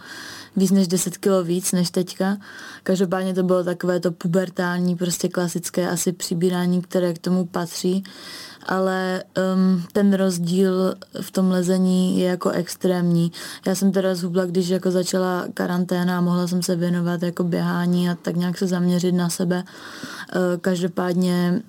víc 0.55 0.71
než 0.71 0.87
10 0.87 1.17
kilo 1.17 1.43
víc 1.43 1.71
než 1.71 1.89
teďka. 1.89 2.37
Každopádně 2.83 3.33
to 3.33 3.43
bylo 3.43 3.63
takové 3.63 3.99
to 3.99 4.11
pubertální, 4.11 4.95
prostě 4.95 5.29
klasické 5.29 5.89
asi 5.89 6.11
přibírání, 6.11 6.81
které 6.81 7.13
k 7.13 7.19
tomu 7.19 7.45
patří 7.45 8.03
ale 8.65 9.23
um, 9.55 9.83
ten 9.93 10.13
rozdíl 10.13 10.95
v 11.21 11.31
tom 11.31 11.51
lezení 11.51 12.19
je 12.19 12.27
jako 12.27 12.49
extrémní. 12.49 13.31
Já 13.67 13.75
jsem 13.75 13.91
teda 13.91 14.15
zhubla, 14.15 14.45
když 14.45 14.69
jako 14.69 14.91
začala 14.91 15.45
karanténa 15.53 16.17
a 16.17 16.21
mohla 16.21 16.47
jsem 16.47 16.63
se 16.63 16.75
věnovat 16.75 17.23
jako 17.23 17.43
běhání 17.43 18.09
a 18.09 18.15
tak 18.15 18.35
nějak 18.35 18.57
se 18.57 18.67
zaměřit 18.67 19.11
na 19.11 19.29
sebe. 19.29 19.63
Uh, 19.63 20.41
každopádně 20.61 21.61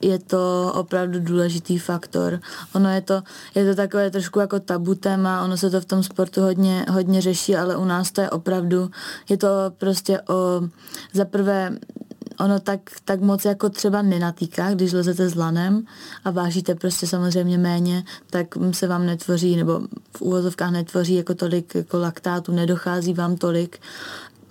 je 0.00 0.18
to 0.18 0.72
opravdu 0.74 1.20
důležitý 1.20 1.78
faktor. 1.78 2.40
Ono 2.74 2.94
je 2.94 3.00
to, 3.00 3.22
je 3.54 3.64
to 3.64 3.74
takové 3.74 4.10
trošku 4.10 4.40
jako 4.40 4.60
tabu 4.60 4.94
téma, 4.94 5.44
ono 5.44 5.56
se 5.56 5.70
to 5.70 5.80
v 5.80 5.84
tom 5.84 6.02
sportu 6.02 6.40
hodně, 6.40 6.86
hodně 6.90 7.20
řeší, 7.20 7.56
ale 7.56 7.76
u 7.76 7.84
nás 7.84 8.12
to 8.12 8.20
je 8.20 8.30
opravdu, 8.30 8.90
je 9.28 9.36
to 9.36 9.48
prostě 9.78 10.20
o, 10.20 10.62
za 11.12 11.24
prvé 11.24 11.78
ono 12.40 12.60
tak, 12.60 12.80
tak 13.04 13.20
moc 13.20 13.44
jako 13.44 13.68
třeba 13.68 14.02
nenatýká, 14.02 14.74
když 14.74 14.92
lezete 14.92 15.28
s 15.28 15.34
lanem 15.34 15.84
a 16.24 16.30
vážíte 16.30 16.74
prostě 16.74 17.06
samozřejmě 17.06 17.58
méně, 17.58 18.04
tak 18.30 18.46
se 18.72 18.86
vám 18.86 19.06
netvoří, 19.06 19.56
nebo 19.56 19.80
v 20.16 20.22
úvozovkách 20.22 20.70
netvoří 20.70 21.14
jako 21.14 21.34
tolik 21.34 21.74
jako 21.74 21.98
laktátu, 21.98 22.52
nedochází 22.52 23.14
vám 23.14 23.36
tolik. 23.36 23.80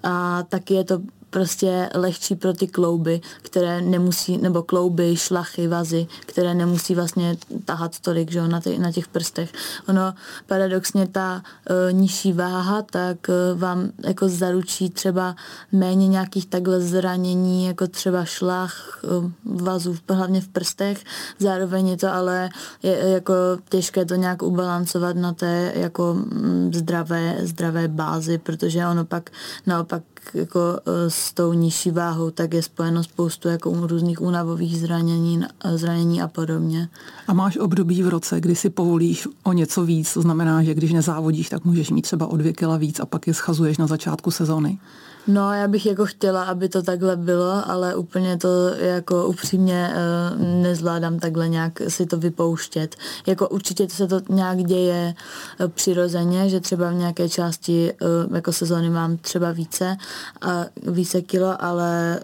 A 0.04 0.44
taky 0.44 0.74
je 0.74 0.84
to 0.84 1.02
prostě 1.38 1.90
lehčí 1.94 2.36
pro 2.36 2.54
ty 2.54 2.68
klouby, 2.68 3.22
které 3.42 3.82
nemusí, 3.82 4.38
nebo 4.38 4.64
klouby, 4.64 5.16
šlachy, 5.16 5.68
vazy, 5.68 6.08
které 6.26 6.54
nemusí 6.54 6.96
vlastně 6.96 7.38
tahat 7.66 8.00
tolik, 8.00 8.32
že 8.32 8.48
na, 8.48 8.62
těch, 8.62 8.80
na 8.80 8.92
těch 8.92 9.08
prstech. 9.08 9.54
Ono 9.88 10.14
paradoxně 10.48 11.08
ta 11.08 11.42
uh, 11.70 11.94
nižší 11.94 12.34
váha, 12.34 12.82
tak 12.82 13.18
uh, 13.30 13.60
vám 13.60 13.92
jako 14.08 14.30
zaručí 14.30 14.90
třeba 14.90 15.36
méně 15.72 16.08
nějakých 16.08 16.46
takhle 16.46 16.82
zranění, 16.82 17.66
jako 17.66 17.88
třeba 17.88 18.26
šlach, 18.26 19.00
uh, 19.04 19.32
vazů, 19.62 19.96
hlavně 20.10 20.42
v 20.42 20.48
prstech. 20.48 21.04
Zároveň 21.40 21.88
je 21.88 21.98
to 21.98 22.14
ale 22.14 22.50
je, 22.84 22.98
jako 22.98 23.34
těžké 23.70 24.06
to 24.06 24.16
nějak 24.16 24.44
ubalancovat 24.44 25.16
na 25.16 25.34
té 25.34 25.72
jako 25.76 26.14
mm, 26.14 26.72
zdravé, 26.74 27.38
zdravé 27.42 27.88
bázi, 27.88 28.38
protože 28.38 28.88
ono 28.88 29.06
pak 29.06 29.30
naopak 29.66 30.04
jako 30.34 30.80
e, 30.86 31.10
s 31.10 31.34
tou 31.34 31.54
nižší 31.54 31.92
váhou, 31.92 32.32
tak 32.32 32.54
je 32.54 32.64
spojeno 32.64 33.04
spoustu 33.04 33.50
jako 33.50 33.88
různých 33.88 34.22
únavových 34.22 34.80
zranění, 34.80 35.42
zranění 35.76 36.22
a 36.22 36.28
podobně. 36.28 36.90
A 37.28 37.34
máš 37.34 37.58
období 37.58 38.04
v 38.04 38.10
roce, 38.10 38.40
kdy 38.40 38.56
si 38.56 38.70
povolíš 38.70 39.28
o 39.44 39.54
něco 39.54 39.86
víc, 39.86 40.14
to 40.14 40.22
znamená, 40.22 40.64
že 40.64 40.74
když 40.74 40.94
nezávodíš, 40.94 41.50
tak 41.50 41.66
můžeš 41.66 41.90
mít 41.90 42.02
třeba 42.02 42.28
o 42.28 42.38
dvě 42.38 42.54
kila 42.54 42.78
víc 42.78 43.00
a 43.00 43.06
pak 43.06 43.28
je 43.28 43.34
schazuješ 43.34 43.78
na 43.78 43.88
začátku 43.88 44.32
sezóny? 44.32 44.80
No, 45.28 45.54
já 45.54 45.68
bych 45.68 45.86
jako 45.86 46.06
chtěla, 46.06 46.44
aby 46.44 46.70
to 46.70 46.82
takhle 46.82 47.16
bylo, 47.16 47.70
ale 47.70 47.96
úplně 47.96 48.38
to 48.38 48.48
jako 48.80 49.28
upřímně 49.28 49.94
uh, 49.94 50.42
nezvládám 50.64 51.20
takhle 51.20 51.50
nějak 51.50 51.82
si 51.88 52.06
to 52.06 52.18
vypouštět. 52.18 52.96
Jako 53.26 53.50
určitě 53.50 53.88
to 53.88 53.94
se 53.94 54.08
to 54.08 54.22
nějak 54.30 54.64
děje 54.64 55.14
uh, 55.60 55.68
přirozeně, 55.68 56.50
že 56.50 56.60
třeba 56.60 56.90
v 56.90 56.94
nějaké 56.94 57.30
části 57.30 57.94
uh, 58.02 58.36
jako 58.36 58.54
sezóny 58.54 58.90
mám 58.90 59.18
třeba 59.18 59.52
více 59.52 59.98
a 60.42 60.66
více 60.84 61.22
kilo, 61.22 61.64
ale 61.64 62.20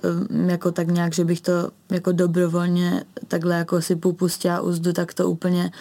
jako 0.45 0.72
tak 0.72 0.88
nějak, 0.88 1.13
že 1.13 1.25
bych 1.25 1.41
to 1.41 1.51
jako 1.91 2.12
dobrovolně 2.12 3.03
takhle 3.27 3.55
jako 3.55 3.81
si 3.81 3.95
popustila 3.95 4.62
úzdu, 4.62 4.93
tak 4.93 5.13
to 5.13 5.29
úplně 5.29 5.72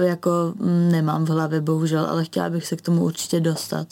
jako 0.00 0.30
mm, 0.56 0.92
nemám 0.92 1.24
v 1.24 1.28
hlavě, 1.28 1.60
bohužel, 1.60 2.06
ale 2.06 2.24
chtěla 2.24 2.50
bych 2.50 2.66
se 2.66 2.76
k 2.76 2.82
tomu 2.82 3.04
určitě 3.04 3.40
dostat 3.40 3.86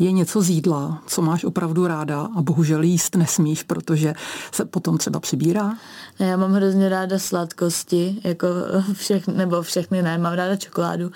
je 0.00 0.12
něco 0.12 0.42
z 0.42 0.48
jídla, 0.50 1.02
co 1.06 1.22
máš 1.22 1.44
opravdu 1.44 1.86
ráda 1.86 2.20
a 2.36 2.42
bohužel 2.42 2.82
jíst 2.82 3.16
nesmíš, 3.16 3.62
protože 3.62 4.14
se 4.52 4.64
potom 4.64 4.98
třeba 4.98 5.20
přibírá? 5.20 5.74
Já 6.18 6.36
mám 6.36 6.52
hrozně 6.52 6.88
ráda 6.88 7.18
sladkosti, 7.18 8.20
jako 8.24 8.46
všechny, 8.92 9.34
nebo 9.34 9.62
všechny 9.62 10.02
ne, 10.02 10.18
mám 10.18 10.32
ráda 10.32 10.56
čokoládu, 10.56 11.10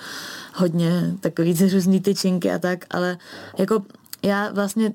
hodně 0.54 1.14
takový 1.20 1.68
různý 1.72 2.00
tyčinky 2.00 2.52
a 2.52 2.58
tak, 2.58 2.84
ale 2.90 3.18
jako 3.58 3.82
já 4.24 4.52
vlastně 4.52 4.92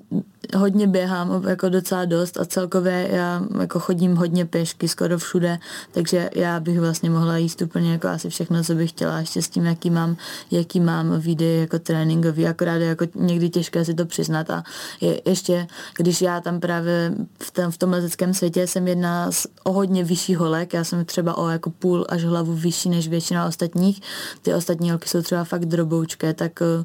hodně 0.56 0.86
běhám, 0.86 1.44
jako 1.48 1.68
docela 1.68 2.04
dost 2.04 2.40
a 2.40 2.44
celkově 2.44 3.08
já 3.10 3.42
jako 3.60 3.80
chodím 3.80 4.16
hodně 4.16 4.46
pěšky 4.46 4.88
skoro 4.88 5.18
všude, 5.18 5.58
takže 5.92 6.30
já 6.34 6.60
bych 6.60 6.80
vlastně 6.80 7.10
mohla 7.10 7.36
jíst 7.36 7.62
úplně 7.62 7.92
jako 7.92 8.08
asi 8.08 8.30
všechno, 8.30 8.64
co 8.64 8.74
bych 8.74 8.90
chtěla, 8.90 9.18
ještě 9.18 9.42
s 9.42 9.48
tím, 9.48 9.64
jaký 9.64 9.90
mám, 9.90 10.16
jaký 10.50 10.80
mám 10.80 11.20
výdej 11.20 11.60
jako 11.60 11.78
tréninkový, 11.78 12.46
akorát 12.46 12.74
je 12.74 12.86
jako 12.86 13.06
někdy 13.14 13.50
těžké 13.50 13.84
si 13.84 13.94
to 13.94 14.06
přiznat 14.06 14.50
a 14.50 14.64
je, 15.00 15.20
ještě, 15.24 15.66
když 15.96 16.22
já 16.22 16.40
tam 16.40 16.60
právě 16.60 17.14
v 17.42 17.50
tom, 17.50 17.70
v 17.70 17.78
tom 17.78 17.90
lezeckém 17.90 18.34
světě 18.34 18.66
jsem 18.66 18.88
jedna 18.88 19.32
z 19.32 19.46
o 19.64 19.72
hodně 19.72 20.04
vyšší 20.04 20.34
holek, 20.34 20.74
já 20.74 20.84
jsem 20.84 21.04
třeba 21.04 21.38
o 21.38 21.48
jako 21.48 21.70
půl 21.70 22.06
až 22.08 22.24
hlavu 22.24 22.54
vyšší 22.54 22.88
než 22.88 23.08
většina 23.08 23.46
ostatních, 23.46 24.02
ty 24.42 24.54
ostatní 24.54 24.90
holky 24.90 25.08
jsou 25.08 25.22
třeba 25.22 25.44
fakt 25.44 25.64
droboučké, 25.64 26.34
tak 26.34 26.62
eh, 26.62 26.84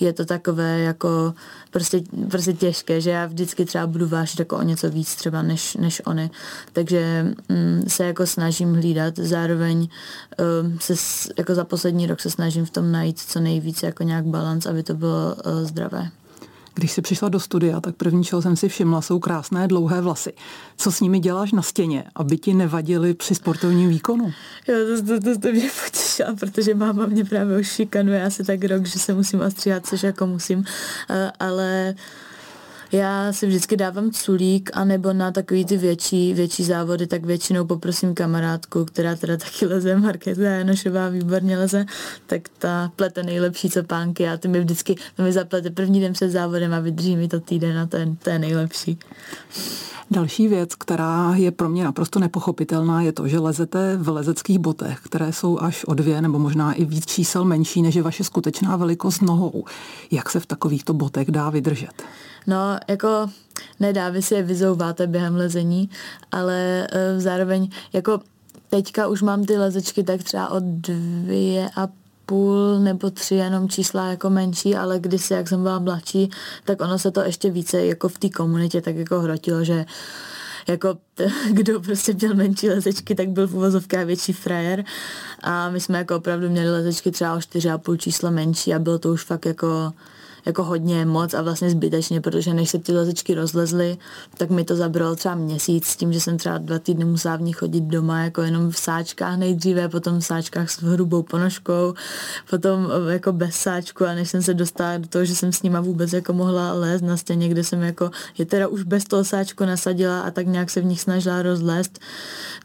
je 0.00 0.12
to 0.12 0.24
takové 0.24 0.80
jako 0.80 1.34
prostě, 1.74 2.00
prostě 2.30 2.52
těžké, 2.52 3.00
že 3.00 3.10
já 3.10 3.26
vždycky 3.26 3.64
třeba 3.64 3.86
budu 3.86 4.08
vážit 4.08 4.38
jako 4.38 4.56
o 4.56 4.62
něco 4.62 4.90
víc 4.90 5.14
třeba 5.14 5.42
než, 5.42 5.74
než 5.74 6.02
oni. 6.06 6.30
Takže 6.72 7.26
mm, 7.48 7.84
se 7.88 8.04
jako 8.04 8.26
snažím 8.26 8.74
hlídat, 8.74 9.16
zároveň 9.16 9.88
um, 10.62 10.78
se 10.80 10.94
jako 11.38 11.54
za 11.54 11.64
poslední 11.64 12.06
rok 12.06 12.20
se 12.20 12.30
snažím 12.30 12.64
v 12.64 12.70
tom 12.70 12.92
najít 12.92 13.18
co 13.18 13.40
nejvíc 13.40 13.82
jako 13.82 14.02
nějak 14.02 14.24
balans, 14.24 14.66
aby 14.66 14.82
to 14.82 14.94
bylo 14.94 15.34
uh, 15.34 15.68
zdravé. 15.68 16.10
Když 16.74 16.92
jsi 16.92 17.02
přišla 17.02 17.28
do 17.28 17.40
studia, 17.40 17.80
tak 17.80 17.96
první, 17.96 18.24
čeho 18.24 18.42
jsem 18.42 18.56
si 18.56 18.68
všimla, 18.68 19.02
jsou 19.02 19.18
krásné 19.18 19.68
dlouhé 19.68 20.00
vlasy. 20.00 20.32
Co 20.76 20.92
s 20.92 21.00
nimi 21.00 21.18
děláš 21.18 21.52
na 21.52 21.62
stěně, 21.62 22.04
aby 22.14 22.38
ti 22.38 22.54
nevadily 22.54 23.14
při 23.14 23.34
sportovním 23.34 23.90
výkonu? 23.90 24.32
Jo, 24.68 24.76
to, 24.96 25.02
to, 25.02 25.20
to, 25.20 25.40
to 25.40 25.52
mě 25.52 25.70
potěšila, 25.84 26.34
protože 26.40 26.74
máma 26.74 27.06
mě 27.06 27.24
právě 27.24 27.58
už 27.58 27.68
šikanuje 27.68 28.24
asi 28.24 28.44
tak 28.44 28.64
rok, 28.64 28.86
že 28.86 28.98
se 28.98 29.14
musím 29.14 29.40
ostříhat, 29.40 29.86
což 29.86 30.02
jako 30.02 30.26
musím. 30.26 30.64
Ale 31.40 31.94
já 32.94 33.32
si 33.32 33.46
vždycky 33.46 33.76
dávám 33.76 34.10
culík, 34.10 34.70
anebo 34.74 35.12
na 35.12 35.32
takový 35.32 35.64
ty 35.64 35.76
větší, 35.76 36.34
větší 36.34 36.64
závody, 36.64 37.06
tak 37.06 37.24
většinou 37.24 37.64
poprosím 37.64 38.14
kamarádku, 38.14 38.84
která 38.84 39.16
teda 39.16 39.36
taky 39.36 39.66
leze, 39.66 39.96
Markéta 39.96 40.42
Janošová 40.42 41.08
výborně 41.08 41.58
leze, 41.58 41.86
tak 42.26 42.42
ta 42.58 42.92
plete 42.96 43.22
nejlepší 43.22 43.70
co 43.70 43.82
pánky 43.82 44.28
a 44.28 44.36
ty 44.36 44.48
mi 44.48 44.60
vždycky, 44.60 44.94
to 45.16 45.22
mi 45.22 45.32
zaplete 45.32 45.70
první 45.70 46.00
den 46.00 46.12
před 46.12 46.30
závodem 46.30 46.74
a 46.74 46.80
vydrží 46.80 47.16
mi 47.16 47.28
to 47.28 47.40
týden 47.40 47.78
a 47.78 47.86
to 47.86 47.96
je, 47.96 48.08
to 48.22 48.30
je 48.30 48.38
nejlepší. 48.38 48.98
Další 50.10 50.48
věc, 50.48 50.74
která 50.74 51.34
je 51.34 51.50
pro 51.50 51.68
mě 51.68 51.84
naprosto 51.84 52.20
nepochopitelná, 52.20 53.02
je 53.02 53.12
to, 53.12 53.28
že 53.28 53.38
lezete 53.38 53.96
v 53.96 54.08
lezeckých 54.08 54.58
botech, 54.58 55.00
které 55.04 55.32
jsou 55.32 55.58
až 55.60 55.84
o 55.84 55.94
dvě 55.94 56.22
nebo 56.22 56.38
možná 56.38 56.72
i 56.72 56.84
víc 56.84 57.06
čísel 57.06 57.44
menší, 57.44 57.82
než 57.82 57.94
je 57.94 58.02
vaše 58.02 58.24
skutečná 58.24 58.76
velikost 58.76 59.22
nohou. 59.22 59.64
Jak 60.10 60.30
se 60.30 60.40
v 60.40 60.46
takovýchto 60.46 60.92
botech 60.92 61.30
dá 61.30 61.50
vydržet? 61.50 62.02
No, 62.46 62.78
jako 62.88 63.30
nedá, 63.80 64.08
vy 64.10 64.22
si 64.22 64.34
je 64.34 64.42
vyzouváte 64.42 65.06
během 65.06 65.36
lezení, 65.36 65.90
ale 66.32 66.86
uh, 66.92 67.20
zároveň 67.20 67.68
jako 67.92 68.20
teďka 68.70 69.06
už 69.06 69.22
mám 69.22 69.44
ty 69.44 69.58
lezečky 69.58 70.04
tak 70.04 70.22
třeba 70.22 70.48
od 70.48 70.62
dvě 70.62 71.70
a 71.76 71.88
půl 72.26 72.78
nebo 72.78 73.10
tři 73.10 73.34
jenom 73.34 73.68
čísla 73.68 74.06
jako 74.10 74.30
menší, 74.30 74.76
ale 74.76 75.00
kdysi, 75.00 75.34
jak 75.34 75.48
jsem 75.48 75.62
byla 75.62 75.78
mladší, 75.78 76.30
tak 76.64 76.80
ono 76.80 76.98
se 76.98 77.10
to 77.10 77.20
ještě 77.20 77.50
více 77.50 77.86
jako 77.86 78.08
v 78.08 78.18
té 78.18 78.28
komunitě 78.28 78.80
tak 78.80 78.96
jako 78.96 79.20
hrotilo, 79.20 79.64
že 79.64 79.86
jako 80.68 80.98
t- 81.14 81.30
kdo 81.50 81.80
prostě 81.80 82.14
měl 82.14 82.34
menší 82.34 82.68
lezečky, 82.68 83.14
tak 83.14 83.28
byl 83.28 83.48
v 83.48 83.54
uvozovkách 83.54 84.06
větší 84.06 84.32
frajer. 84.32 84.84
A 85.42 85.70
my 85.70 85.80
jsme 85.80 85.98
jako 85.98 86.16
opravdu 86.16 86.50
měli 86.50 86.70
lezečky 86.70 87.10
třeba 87.10 87.34
o 87.34 87.40
čtyři 87.40 87.70
a 87.70 87.78
půl 87.78 87.96
čísla 87.96 88.30
menší 88.30 88.74
a 88.74 88.78
bylo 88.78 88.98
to 88.98 89.12
už 89.12 89.24
fakt 89.24 89.46
jako 89.46 89.92
jako 90.46 90.64
hodně 90.64 91.06
moc 91.06 91.34
a 91.34 91.42
vlastně 91.42 91.70
zbytečně, 91.70 92.20
protože 92.20 92.54
než 92.54 92.70
se 92.70 92.78
ty 92.78 92.92
lezečky 92.92 93.34
rozlezly, 93.34 93.98
tak 94.36 94.50
mi 94.50 94.64
to 94.64 94.76
zabralo 94.76 95.16
třeba 95.16 95.34
měsíc 95.34 95.86
s 95.86 95.96
tím, 95.96 96.12
že 96.12 96.20
jsem 96.20 96.38
třeba 96.38 96.58
dva 96.58 96.78
týdny 96.78 97.04
musela 97.04 97.36
v 97.36 97.42
ní 97.42 97.52
chodit 97.52 97.80
doma 97.80 98.20
jako 98.20 98.42
jenom 98.42 98.70
v 98.70 98.78
sáčkách 98.78 99.38
nejdříve, 99.38 99.88
potom 99.88 100.20
v 100.20 100.24
sáčkách 100.24 100.70
s 100.70 100.82
hrubou 100.82 101.22
ponožkou, 101.22 101.94
potom 102.50 102.88
eh, 103.08 103.12
jako 103.12 103.32
bez 103.32 103.54
sáčku 103.54 104.04
a 104.04 104.14
než 104.14 104.30
jsem 104.30 104.42
se 104.42 104.54
dostala 104.54 104.98
do 104.98 105.08
toho, 105.08 105.24
že 105.24 105.34
jsem 105.34 105.52
s 105.52 105.62
nima 105.62 105.80
vůbec 105.80 106.12
jako 106.12 106.32
mohla 106.32 106.72
lézt 106.72 107.04
na 107.04 107.16
stěně, 107.16 107.48
kde 107.48 107.64
jsem 107.64 107.82
jako 107.82 108.10
je 108.38 108.46
teda 108.46 108.68
už 108.68 108.82
bez 108.82 109.04
toho 109.04 109.24
sáčku 109.24 109.64
nasadila 109.64 110.20
a 110.20 110.30
tak 110.30 110.46
nějak 110.46 110.70
se 110.70 110.80
v 110.80 110.84
nich 110.84 111.00
snažila 111.00 111.42
rozlézt, 111.42 111.98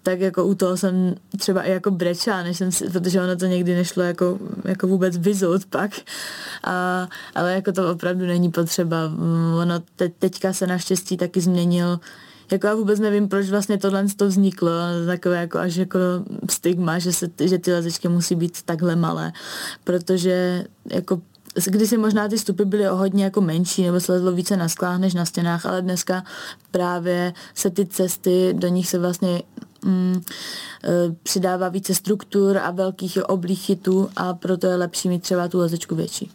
tak 0.03 0.19
jako 0.19 0.45
u 0.45 0.55
toho 0.55 0.77
jsem 0.77 1.15
třeba 1.37 1.63
i 1.63 1.71
jako 1.71 1.91
brečela, 1.91 2.43
než 2.43 2.57
jsem 2.57 2.71
si, 2.71 2.89
protože 2.89 3.21
ono 3.21 3.35
to 3.35 3.45
někdy 3.45 3.75
nešlo 3.75 4.03
jako, 4.03 4.39
jako 4.65 4.87
vůbec 4.87 5.17
vyzout 5.17 5.65
pak. 5.65 5.91
A, 6.63 7.07
ale 7.35 7.53
jako 7.53 7.68
to 7.73 7.91
opravdu 7.91 8.25
není 8.25 8.51
potřeba. 8.51 8.97
Ono 9.61 9.79
te, 9.95 10.09
teďka 10.09 10.53
se 10.53 10.67
naštěstí 10.67 11.17
taky 11.17 11.41
změnil 11.41 11.99
jako 12.51 12.67
já 12.67 12.75
vůbec 12.75 12.99
nevím, 12.99 13.27
proč 13.27 13.49
vlastně 13.49 13.77
tohle 13.77 14.05
to 14.15 14.27
vzniklo, 14.27 14.69
takové 15.05 15.37
jako 15.37 15.59
až 15.59 15.75
jako 15.75 15.99
stigma, 16.49 16.99
že, 16.99 17.13
se, 17.13 17.29
že 17.45 17.57
ty 17.57 17.73
lezečky 17.73 18.07
musí 18.07 18.35
být 18.35 18.61
takhle 18.61 18.95
malé, 18.95 19.31
protože 19.83 20.65
jako 20.85 21.21
když 21.65 21.89
si 21.89 21.97
možná 21.97 22.27
ty 22.27 22.37
stupy 22.37 22.65
byly 22.65 22.89
o 22.89 22.95
hodně 22.95 23.23
jako 23.23 23.41
menší, 23.41 23.83
nebo 23.83 23.99
se 23.99 24.11
lezlo 24.11 24.31
více 24.31 24.57
na 24.57 24.69
sklách 24.69 24.99
než 24.99 25.13
na 25.13 25.25
stěnách, 25.25 25.65
ale 25.65 25.81
dneska 25.81 26.23
právě 26.71 27.33
se 27.55 27.69
ty 27.69 27.85
cesty, 27.85 28.53
do 28.53 28.67
nich 28.67 28.89
se 28.89 28.99
vlastně 28.99 29.41
mm, 29.85 30.21
e, 30.83 31.15
přidává 31.23 31.69
více 31.69 31.95
struktur 31.95 32.57
a 32.57 32.71
velkých 32.71 33.17
oblých 33.25 33.61
chytů 33.61 34.09
a 34.15 34.33
proto 34.33 34.67
je 34.67 34.75
lepší 34.75 35.09
mít 35.09 35.23
třeba 35.23 35.47
tu 35.47 35.59
lezečku 35.59 35.95
větší. 35.95 36.31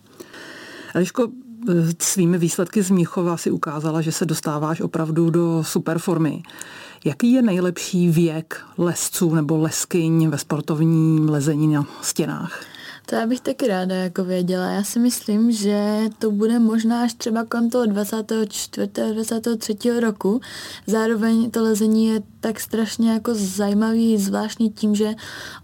Eliško, 0.95 1.29
e, 1.69 1.73
svými 1.99 2.39
výsledky 2.39 2.83
z 2.83 2.91
Míchova 2.91 3.37
si 3.37 3.51
ukázala, 3.51 4.01
že 4.01 4.13
se 4.13 4.27
dostáváš 4.27 4.81
opravdu 4.81 5.31
do 5.31 5.65
super 5.65 5.99
formy. 5.99 6.43
Jaký 7.05 7.33
je 7.33 7.43
nejlepší 7.43 8.09
věk 8.09 8.61
lesců 8.79 9.35
nebo 9.35 9.59
leskyň 9.59 10.29
ve 10.29 10.39
sportovním 10.39 11.29
lezení 11.29 11.69
na 11.69 11.87
stěnách? 12.03 12.74
To 13.07 13.15
já 13.15 13.27
bych 13.27 13.41
taky 13.41 13.69
ráda 13.69 13.95
jako 13.95 14.25
věděla. 14.25 14.71
Já 14.71 14.85
si 14.85 14.99
myslím, 14.99 15.53
že 15.53 16.01
to 16.19 16.31
bude 16.31 16.59
možná 16.59 17.03
až 17.03 17.15
třeba 17.15 17.45
kolem 17.45 17.71
toho 17.71 17.87
24. 17.87 18.91
23. 19.13 20.01
roku. 20.01 20.41
Zároveň 20.87 21.51
to 21.51 21.63
lezení 21.63 22.07
je 22.07 22.23
tak 22.41 22.61
strašně 22.61 23.13
jako 23.13 23.35
zajímavý, 23.35 24.19
zvláštní 24.19 24.71
tím, 24.71 24.95
že 24.95 25.15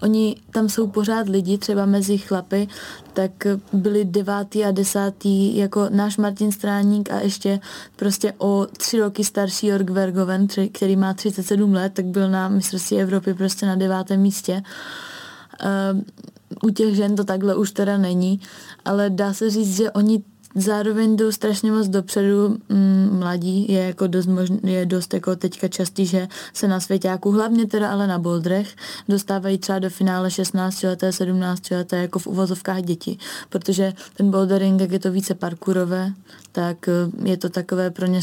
oni 0.03 0.37
tam 0.51 0.69
jsou 0.69 0.87
pořád 0.87 1.29
lidi, 1.29 1.59
třeba 1.59 1.87
mezi 1.87 2.19
chlapy, 2.19 2.69
tak 3.13 3.31
byli 3.73 4.05
devátý 4.05 4.65
a 4.65 4.71
desátý 4.71 5.57
jako 5.57 5.87
náš 5.91 6.17
Martin 6.17 6.53
Stráník 6.53 7.11
a 7.11 7.21
ještě 7.21 7.61
prostě 7.97 8.35
o 8.39 8.67
tři 8.77 9.01
roky 9.01 9.25
starší 9.25 9.67
Jorg 9.67 9.91
Vergoven, 9.91 10.47
který 10.73 10.97
má 10.97 11.15
37 11.15 11.73
let, 11.73 11.93
tak 11.95 12.05
byl 12.05 12.31
na 12.31 12.49
mistrovství 12.49 13.01
Evropy 13.01 13.35
prostě 13.35 13.67
na 13.67 13.77
devátém 13.77 14.21
místě. 14.21 14.63
U 16.63 16.71
těch 16.71 16.95
žen 16.95 17.17
to 17.17 17.25
takhle 17.25 17.57
už 17.57 17.73
teda 17.73 17.99
není, 17.99 18.41
ale 18.85 19.11
dá 19.11 19.35
se 19.35 19.51
říct, 19.51 19.77
že 19.77 19.91
oni 19.91 20.23
zároveň 20.55 21.17
jdou 21.17 21.33
strašně 21.33 21.73
moc 21.73 21.89
dopředu. 21.89 22.57
Mm, 22.69 23.09
mladí, 23.19 23.73
je 23.73 23.85
jako 23.85 24.07
dost, 24.07 24.27
možn, 24.27 24.55
je 24.63 24.87
dost 24.87 25.15
jako 25.15 25.37
teďka 25.37 25.69
častý, 25.69 26.07
že 26.07 26.29
se 26.55 26.69
na 26.69 26.81
svěťáku, 26.81 27.31
hlavně 27.31 27.67
teda 27.67 27.91
ale 27.91 28.07
na 28.07 28.19
boldrech, 28.19 28.77
dostávají 29.09 29.59
třeba 29.59 29.79
do 29.79 29.91
finále 29.91 30.31
16 30.31 30.83
leté, 30.83 31.13
17 31.13 31.71
leté 31.71 31.97
jako 31.97 32.19
v 32.19 32.27
uvozovkách 32.27 32.83
děti, 32.83 33.19
protože 33.49 33.93
ten 34.17 34.31
bouldering, 34.31 34.81
jak 34.81 34.93
je 34.93 34.99
to 34.99 35.13
více 35.13 35.35
parkourové, 35.35 36.13
tak 36.53 36.89
eh, 36.89 37.29
je 37.31 37.37
to 37.37 37.49
takové 37.49 37.91
pro 37.91 38.07
ně, 38.07 38.21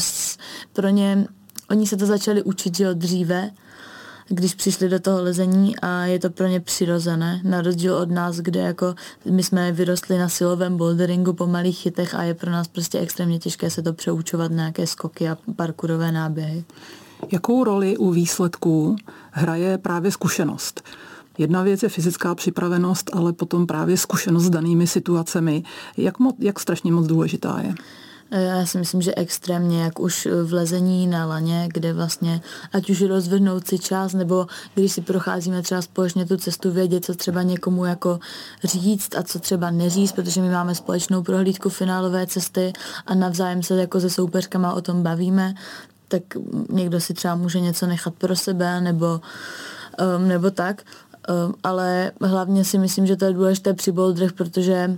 pro 0.72 0.88
ně 0.88 1.26
oni 1.70 1.86
se 1.86 1.96
to 1.96 2.06
začali 2.06 2.42
učit, 2.42 2.76
že 2.76 2.90
od 2.90 2.96
dříve, 2.96 3.50
když 4.28 4.54
přišli 4.54 4.88
do 4.88 5.00
toho 5.00 5.22
lezení 5.22 5.78
a 5.78 6.04
je 6.04 6.18
to 6.18 6.30
pro 6.30 6.46
ně 6.46 6.60
přirozené, 6.60 7.40
na 7.44 7.62
rozdíl 7.62 7.94
od 7.94 8.10
nás, 8.10 8.36
kde 8.36 8.60
jako 8.60 8.94
my 9.30 9.42
jsme 9.42 9.72
vyrostli 9.72 10.18
na 10.18 10.28
silovém 10.28 10.76
boulderingu 10.76 11.32
po 11.32 11.46
malých 11.46 11.78
chytech 11.78 12.14
a 12.14 12.22
je 12.22 12.34
pro 12.34 12.50
nás 12.50 12.68
prostě 12.68 12.98
extrémně 12.98 13.38
těžké 13.38 13.70
se 13.70 13.82
to 13.82 13.92
přeučovat 13.92 14.50
na 14.50 14.56
nějaké 14.56 14.86
skoky 14.86 15.28
a 15.28 15.38
parkourové 15.56 16.12
náběhy. 16.12 16.64
Jakou 17.32 17.64
roli 17.64 17.96
u 17.96 18.10
výsledků 18.10 18.96
hraje 19.30 19.78
právě 19.78 20.10
zkušenost? 20.10 20.82
Jedna 21.38 21.62
věc 21.62 21.82
je 21.82 21.88
fyzická 21.88 22.34
připravenost, 22.34 23.10
ale 23.12 23.32
potom 23.32 23.66
právě 23.66 23.96
zkušenost 23.96 24.44
s 24.44 24.50
danými 24.50 24.86
situacemi. 24.86 25.62
Jak, 25.96 26.18
mo- 26.18 26.34
jak 26.38 26.60
strašně 26.60 26.92
moc 26.92 27.06
důležitá 27.06 27.60
je? 27.62 27.74
Eh, 28.30 28.42
já 28.42 28.66
si 28.66 28.78
myslím, 28.78 29.02
že 29.02 29.14
extrémně, 29.14 29.82
jak 29.82 30.00
už 30.00 30.28
v 30.44 30.52
lezení 30.52 31.06
na 31.06 31.26
laně, 31.26 31.68
kde 31.72 31.92
vlastně 31.92 32.40
ať 32.72 32.90
už 32.90 33.02
rozvrhnout 33.02 33.68
si 33.68 33.78
čas, 33.78 34.12
nebo 34.12 34.46
když 34.74 34.92
si 34.92 35.00
procházíme 35.00 35.62
třeba 35.62 35.82
společně 35.82 36.26
tu 36.26 36.36
cestu, 36.36 36.72
vědět, 36.72 37.04
co 37.04 37.14
třeba 37.14 37.42
někomu 37.42 37.84
jako 37.84 38.18
říct 38.64 39.16
a 39.16 39.22
co 39.22 39.38
třeba 39.38 39.70
neříct, 39.70 40.14
protože 40.14 40.42
my 40.42 40.50
máme 40.50 40.74
společnou 40.74 41.22
prohlídku 41.22 41.68
finálové 41.68 42.26
cesty 42.26 42.72
a 43.06 43.14
navzájem 43.14 43.62
se 43.62 43.74
jako 43.80 44.00
se 44.00 44.10
soupeřkama 44.10 44.72
o 44.72 44.80
tom 44.80 45.02
bavíme, 45.02 45.54
tak 46.08 46.22
někdo 46.70 47.00
si 47.00 47.14
třeba 47.14 47.34
může 47.34 47.60
něco 47.60 47.86
nechat 47.86 48.14
pro 48.14 48.36
sebe, 48.36 48.80
nebo, 48.80 49.20
um, 50.16 50.28
nebo 50.28 50.50
tak. 50.50 50.82
Um, 51.28 51.54
ale 51.62 52.12
hlavně 52.20 52.64
si 52.64 52.78
myslím, 52.78 53.06
že 53.06 53.16
to 53.16 53.24
je 53.24 53.32
důležité 53.32 53.74
při 53.74 53.92
bouldrech, 53.92 54.32
protože 54.32 54.96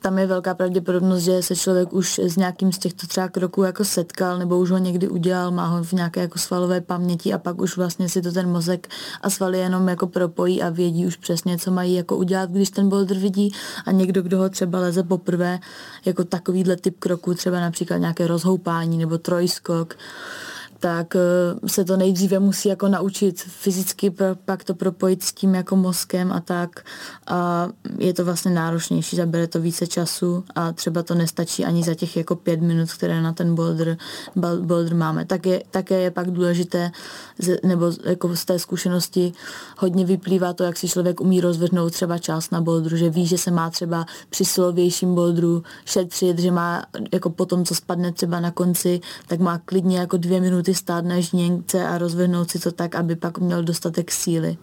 tam 0.00 0.18
je 0.18 0.26
velká 0.26 0.54
pravděpodobnost, 0.54 1.22
že 1.22 1.42
se 1.42 1.56
člověk 1.56 1.92
už 1.92 2.18
s 2.18 2.36
nějakým 2.36 2.72
z 2.72 2.78
těchto 2.78 3.06
třeba 3.06 3.28
kroků 3.28 3.62
jako 3.62 3.84
setkal 3.84 4.38
nebo 4.38 4.58
už 4.58 4.70
ho 4.70 4.78
někdy 4.78 5.08
udělal, 5.08 5.50
má 5.50 5.66
ho 5.66 5.84
v 5.84 5.92
nějaké 5.92 6.20
jako 6.20 6.38
svalové 6.38 6.80
paměti 6.80 7.32
a 7.32 7.38
pak 7.38 7.60
už 7.60 7.76
vlastně 7.76 8.08
si 8.08 8.22
to 8.22 8.32
ten 8.32 8.48
mozek 8.48 8.88
a 9.22 9.30
svaly 9.30 9.58
jenom 9.58 9.88
jako 9.88 10.06
propojí 10.06 10.62
a 10.62 10.68
vědí 10.68 11.06
už 11.06 11.16
přesně, 11.16 11.58
co 11.58 11.70
mají 11.70 11.94
jako 11.94 12.16
udělat, 12.16 12.50
když 12.50 12.70
ten 12.70 12.88
boulder 12.88 13.18
vidí. 13.18 13.54
A 13.86 13.92
někdo, 13.92 14.22
kdo 14.22 14.38
ho 14.38 14.48
třeba 14.48 14.78
leze 14.78 15.02
poprvé, 15.02 15.58
jako 16.04 16.24
takovýhle 16.24 16.76
typ 16.76 16.98
kroků, 16.98 17.34
třeba 17.34 17.60
například 17.60 17.96
nějaké 17.96 18.26
rozhoupání 18.26 18.98
nebo 18.98 19.18
trojskok, 19.18 19.96
tak 20.80 21.16
eh, 21.16 21.68
se 21.68 21.84
to 21.84 21.96
nejdříve 21.96 22.38
musí 22.38 22.68
jako 22.68 22.88
naučit 22.88 23.40
fyzicky, 23.40 24.14
pak 24.44 24.64
to 24.64 24.74
propojit 24.74 25.22
s 25.22 25.32
tím 25.32 25.54
jako 25.54 25.76
mozkem 25.76 26.32
a 26.32 26.40
tak. 26.40 26.84
A 27.26 27.68
je 27.98 28.14
to 28.14 28.24
vlastně 28.24 28.50
náročnější, 28.50 29.16
zabere 29.16 29.46
to 29.46 29.60
více 29.60 29.86
času 29.86 30.44
a 30.54 30.72
třeba 30.72 31.02
to 31.02 31.14
nestačí 31.14 31.64
ani 31.64 31.82
za 31.82 31.94
těch 31.94 32.16
jako 32.16 32.36
pět 32.36 32.60
minut, 32.60 32.92
které 32.92 33.22
na 33.22 33.32
ten 33.32 33.54
boulder, 33.54 33.96
boulder 34.60 34.94
máme. 34.94 35.24
Tak 35.24 35.46
je, 35.46 35.62
také 35.70 36.00
je 36.00 36.10
pak 36.10 36.30
důležité, 36.30 36.90
nebo 37.62 37.92
jako 38.04 38.36
z 38.36 38.44
té 38.44 38.58
zkušenosti 38.58 39.32
hodně 39.78 40.04
vyplývá 40.04 40.52
to, 40.52 40.64
jak 40.64 40.76
si 40.76 40.88
člověk 40.88 41.20
umí 41.20 41.40
rozvrhnout 41.40 41.92
třeba 41.92 42.18
čas 42.18 42.50
na 42.50 42.60
boulderu, 42.60 42.96
že 42.96 43.10
ví, 43.10 43.26
že 43.26 43.38
se 43.38 43.50
má 43.50 43.70
třeba 43.70 44.06
při 44.30 44.44
silovějším 44.44 45.14
boulderu 45.14 45.62
šetřit, 45.84 46.38
že 46.38 46.50
má 46.50 46.84
jako 47.12 47.30
potom, 47.30 47.64
co 47.64 47.74
spadne 47.74 48.12
třeba 48.12 48.40
na 48.40 48.50
konci, 48.50 49.00
tak 49.26 49.40
má 49.40 49.58
klidně 49.58 49.98
jako 49.98 50.16
dvě 50.16 50.40
minuty 50.40 50.69
minuty 50.70 50.74
stát 50.74 51.04
na 51.04 51.20
žněnce 51.20 51.88
a 51.88 51.98
rozvrhnout 51.98 52.50
si 52.50 52.58
to 52.58 52.72
tak, 52.72 52.94
aby 52.94 53.16
pak 53.16 53.38
měl 53.38 53.62
dostatek 53.62 54.10
síly. 54.10 54.56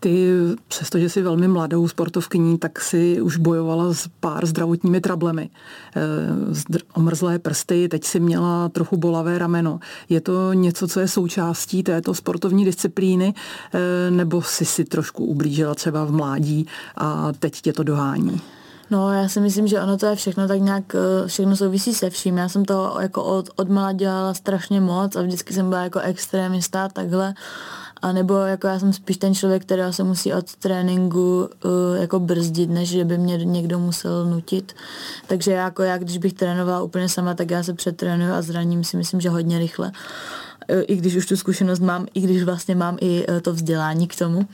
Ty, 0.00 0.28
přestože 0.68 1.08
jsi 1.08 1.22
velmi 1.22 1.48
mladou 1.48 1.88
sportovkyní, 1.88 2.58
tak 2.58 2.80
si 2.80 3.20
už 3.20 3.36
bojovala 3.36 3.94
s 3.94 4.08
pár 4.20 4.46
zdravotními 4.46 5.00
trablemi. 5.00 5.50
E, 5.96 6.80
omrzlé 6.94 7.38
prsty, 7.38 7.88
teď 7.88 8.04
si 8.04 8.20
měla 8.20 8.68
trochu 8.68 8.96
bolavé 8.96 9.38
rameno. 9.38 9.80
Je 10.08 10.20
to 10.20 10.52
něco, 10.52 10.88
co 10.88 11.00
je 11.00 11.08
součástí 11.08 11.82
této 11.82 12.14
sportovní 12.14 12.64
disciplíny, 12.64 13.34
e, 13.34 14.10
nebo 14.10 14.42
si 14.42 14.64
si 14.64 14.84
trošku 14.84 15.24
ublížila 15.24 15.74
třeba 15.74 16.04
v 16.04 16.12
mládí 16.12 16.66
a 16.96 17.32
teď 17.38 17.60
tě 17.60 17.72
to 17.72 17.82
dohání? 17.82 18.40
No, 18.92 19.12
já 19.12 19.28
si 19.28 19.40
myslím, 19.40 19.66
že 19.66 19.80
ono 19.80 19.98
to 19.98 20.06
je 20.06 20.16
všechno 20.16 20.48
tak 20.48 20.60
nějak, 20.60 20.94
eh, 20.94 21.28
všechno 21.28 21.56
souvisí 21.56 21.94
se 21.94 22.10
vším. 22.10 22.36
Já 22.36 22.48
jsem 22.48 22.64
to 22.64 22.96
jako 23.00 23.24
od, 23.24 23.50
od 23.56 23.68
mala 23.68 23.92
dělala 23.92 24.34
strašně 24.34 24.80
moc 24.80 25.16
a 25.16 25.22
vždycky 25.22 25.54
jsem 25.54 25.68
byla 25.68 25.82
jako 25.82 26.00
extrémista 26.00 26.88
takhle. 26.88 27.34
A 28.02 28.12
nebo 28.12 28.34
jako 28.34 28.66
já 28.66 28.78
jsem 28.78 28.92
spíš 28.92 29.16
ten 29.16 29.34
člověk, 29.34 29.62
který 29.62 29.82
se 29.90 30.04
musí 30.04 30.32
od 30.32 30.56
tréninku 30.56 31.48
uh, 31.64 32.00
jako 32.00 32.20
brzdit, 32.20 32.70
než 32.70 32.88
že 32.88 33.04
by 33.04 33.18
mě 33.18 33.36
někdo 33.36 33.78
musel 33.78 34.26
nutit. 34.26 34.72
Takže 35.26 35.52
jako 35.52 35.82
já, 35.82 35.98
když 35.98 36.18
bych 36.18 36.32
trénovala 36.32 36.82
úplně 36.82 37.08
sama, 37.08 37.34
tak 37.34 37.50
já 37.50 37.62
se 37.62 37.74
přetrénuju 37.74 38.32
a 38.32 38.42
zraním 38.42 38.84
si 38.84 38.96
myslím, 38.96 39.20
že 39.20 39.30
hodně 39.30 39.58
rychle. 39.58 39.92
Uh, 40.70 40.82
I 40.86 40.96
když 40.96 41.16
už 41.16 41.26
tu 41.26 41.36
zkušenost 41.36 41.80
mám, 41.80 42.06
i 42.14 42.20
když 42.20 42.42
vlastně 42.42 42.74
mám 42.74 42.96
i 43.00 43.26
to 43.42 43.52
vzdělání 43.52 44.06
k 44.06 44.18
tomu 44.18 44.46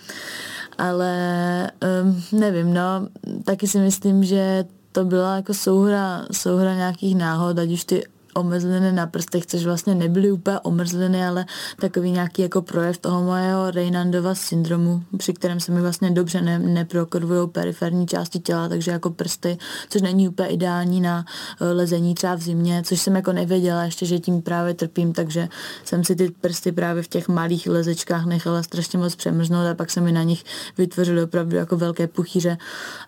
ale 0.78 1.70
um, 2.02 2.22
nevím, 2.40 2.74
no, 2.74 3.08
taky 3.44 3.68
si 3.68 3.78
myslím, 3.78 4.24
že 4.24 4.64
to 4.92 5.04
byla 5.04 5.36
jako 5.36 5.54
souhra, 5.54 6.26
souhra 6.32 6.74
nějakých 6.74 7.16
náhod, 7.16 7.58
ať 7.58 7.70
už 7.70 7.84
ty 7.84 8.02
omrzliny 8.40 8.92
na 8.92 9.06
prstech, 9.06 9.46
což 9.46 9.64
vlastně 9.64 9.94
nebyly 9.94 10.32
úplně 10.32 10.60
omrzliny, 10.60 11.26
ale 11.26 11.46
takový 11.80 12.10
nějaký 12.10 12.42
jako 12.42 12.62
projev 12.62 12.98
toho 12.98 13.22
mojeho 13.22 13.70
Reynandova 13.70 14.34
syndromu, 14.34 15.02
při 15.16 15.32
kterém 15.32 15.60
se 15.60 15.72
mi 15.72 15.80
vlastně 15.80 16.10
dobře 16.10 16.40
ne, 16.40 16.58
neprokrvují 16.58 17.48
periferní 17.48 18.06
části 18.06 18.38
těla, 18.38 18.68
takže 18.68 18.90
jako 18.90 19.10
prsty, 19.10 19.58
což 19.88 20.02
není 20.02 20.28
úplně 20.28 20.48
ideální 20.48 21.00
na 21.00 21.24
eh, 21.60 21.64
lezení 21.72 22.14
třeba 22.14 22.34
v 22.34 22.40
zimě, 22.40 22.82
což 22.84 23.00
jsem 23.00 23.16
jako 23.16 23.32
nevěděla 23.32 23.84
ještě, 23.84 24.06
že 24.06 24.18
tím 24.18 24.42
právě 24.42 24.74
trpím, 24.74 25.12
takže 25.12 25.48
jsem 25.84 26.04
si 26.04 26.16
ty 26.16 26.30
prsty 26.30 26.72
právě 26.72 27.02
v 27.02 27.08
těch 27.08 27.28
malých 27.28 27.66
lezečkách 27.66 28.24
nechala 28.26 28.62
strašně 28.62 28.98
moc 28.98 29.16
přemrznout 29.16 29.66
a 29.66 29.74
pak 29.74 29.90
se 29.90 30.00
mi 30.00 30.12
na 30.12 30.22
nich 30.22 30.44
vytvořily 30.78 31.22
opravdu 31.22 31.56
jako 31.56 31.76
velké 31.76 32.06
puchýře 32.06 32.58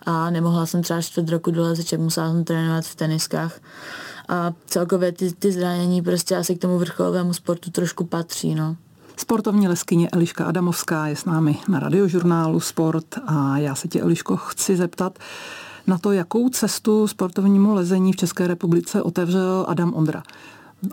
a 0.05 0.29
nemohla 0.29 0.65
jsem 0.65 0.81
třeba 0.81 1.01
čtvrt 1.01 1.29
roku 1.29 1.51
do 1.51 1.61
lezeček, 1.61 1.99
musela 1.99 2.31
jsem 2.31 2.43
trénovat 2.43 2.85
v 2.85 2.95
teniskách 2.95 3.59
a 4.29 4.53
celkově 4.65 5.11
ty, 5.11 5.31
ty 5.31 5.51
zranění 5.51 6.01
prostě 6.01 6.35
asi 6.35 6.55
k 6.55 6.61
tomu 6.61 6.77
vrcholovému 6.77 7.33
sportu 7.33 7.71
trošku 7.71 8.03
patří, 8.03 8.55
no. 8.55 8.75
Sportovní 9.17 9.67
leskyně 9.67 10.09
Eliška 10.09 10.45
Adamovská 10.45 11.07
je 11.07 11.15
s 11.15 11.25
námi 11.25 11.57
na 11.67 11.79
radiožurnálu 11.79 12.59
Sport 12.59 13.05
a 13.25 13.57
já 13.57 13.75
se 13.75 13.87
tě, 13.87 14.01
Eliško, 14.01 14.37
chci 14.37 14.75
zeptat 14.75 15.19
na 15.87 15.97
to, 15.97 16.11
jakou 16.11 16.49
cestu 16.49 17.07
sportovnímu 17.07 17.73
lezení 17.73 18.13
v 18.13 18.15
České 18.15 18.47
republice 18.47 19.01
otevřel 19.01 19.65
Adam 19.67 19.93
Ondra. 19.93 20.23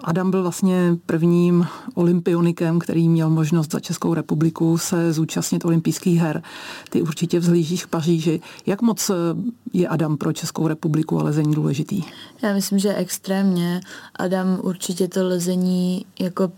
Adam 0.04 0.30
byl 0.30 0.42
vlastně 0.42 0.96
prvním 1.06 1.66
olympionikem, 1.94 2.78
který 2.78 3.08
měl 3.08 3.30
možnost 3.30 3.72
za 3.72 3.80
Českou 3.80 4.14
republiku 4.14 4.78
se 4.78 5.12
zúčastnit 5.12 5.64
olympijských 5.64 6.20
her. 6.20 6.42
Ty 6.90 7.02
určitě 7.02 7.38
vzhlížíš 7.38 7.84
k 7.84 7.88
Paříži. 7.88 8.40
Jak 8.66 8.82
moc 8.82 9.10
je 9.72 9.88
Adam 9.88 10.16
pro 10.16 10.32
Českou 10.32 10.68
republiku 10.68 11.20
a 11.20 11.22
lezení 11.22 11.54
důležitý? 11.54 12.02
Já 12.42 12.54
myslím, 12.54 12.78
že 12.78 12.94
extrémně. 12.94 13.80
Adam 14.16 14.58
určitě 14.62 15.08
to 15.08 15.28
lezení 15.28 16.06
jako 16.20 16.52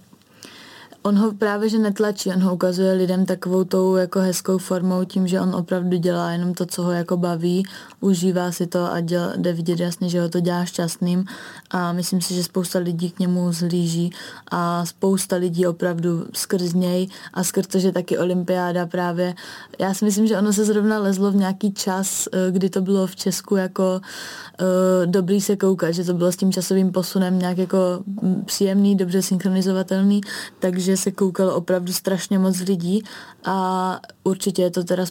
on 1.03 1.19
ho 1.19 1.33
právě, 1.33 1.69
že 1.69 1.79
netlačí, 1.79 2.31
on 2.31 2.43
ho 2.43 2.55
ukazuje 2.55 2.93
lidem 2.93 3.27
takovou 3.27 3.65
tou 3.65 3.97
jako 3.97 4.21
hezkou 4.21 4.59
formou 4.59 5.05
tím, 5.05 5.29
že 5.29 5.41
on 5.41 5.55
opravdu 5.55 5.97
dělá 5.97 6.31
jenom 6.31 6.55
to, 6.55 6.67
co 6.67 6.83
ho 6.83 6.91
jako 6.91 7.17
baví, 7.17 7.67
užívá 8.01 8.53
si 8.53 8.67
to 8.67 8.93
a 8.93 9.01
děl, 9.01 9.33
jde 9.37 9.53
vidět 9.53 9.81
jasně, 9.81 10.09
že 10.09 10.21
ho 10.21 10.29
to 10.29 10.41
dělá 10.41 10.65
šťastným. 10.65 11.25
A 11.71 11.93
myslím 11.93 12.21
si, 12.21 12.35
že 12.35 12.45
spousta 12.45 12.79
lidí 12.79 13.11
k 13.11 13.19
němu 13.19 13.53
zhlíží 13.53 14.13
a 14.51 14.87
spousta 14.87 15.37
lidí 15.37 15.67
opravdu 15.67 16.27
skrz 16.33 16.73
něj 16.73 17.09
a 17.35 17.45
skrz 17.45 17.67
to, 17.67 17.79
že 17.79 17.93
taky 17.93 18.19
olympiáda 18.19 18.87
právě, 18.87 19.35
já 19.79 19.95
si 19.95 20.05
myslím, 20.05 20.27
že 20.27 20.39
ono 20.39 20.53
se 20.53 20.65
zrovna 20.65 20.99
lezlo 20.99 21.31
v 21.31 21.37
nějaký 21.37 21.73
čas, 21.73 22.29
eh, 22.33 22.51
kdy 22.51 22.71
to 22.71 22.81
bylo 22.81 23.07
v 23.07 23.17
Česku 23.17 23.57
jako 23.57 24.01
uh, 24.61 24.67
dobrý 25.07 25.41
se 25.41 25.57
koukat, 25.57 25.95
že 25.95 26.05
to 26.05 26.15
bylo 26.15 26.33
s 26.33 26.37
tím 26.37 26.53
časovým 26.53 26.93
posunem 26.93 27.39
nějak 27.39 27.59
jako 27.59 27.77
mm, 28.07 28.43
příjemný, 28.47 28.97
dobře 28.97 29.23
synchronizovatelný, 29.23 30.21
takže 30.59 30.90
že 30.91 30.97
se 30.97 31.11
koukalo 31.11 31.55
opravdu 31.55 31.93
strašně 31.93 32.39
moc 32.39 32.61
lidí 32.61 33.05
a 33.45 34.01
určitě 34.25 34.63
je 34.63 34.71
to 34.71 34.85
teda 34.85 35.05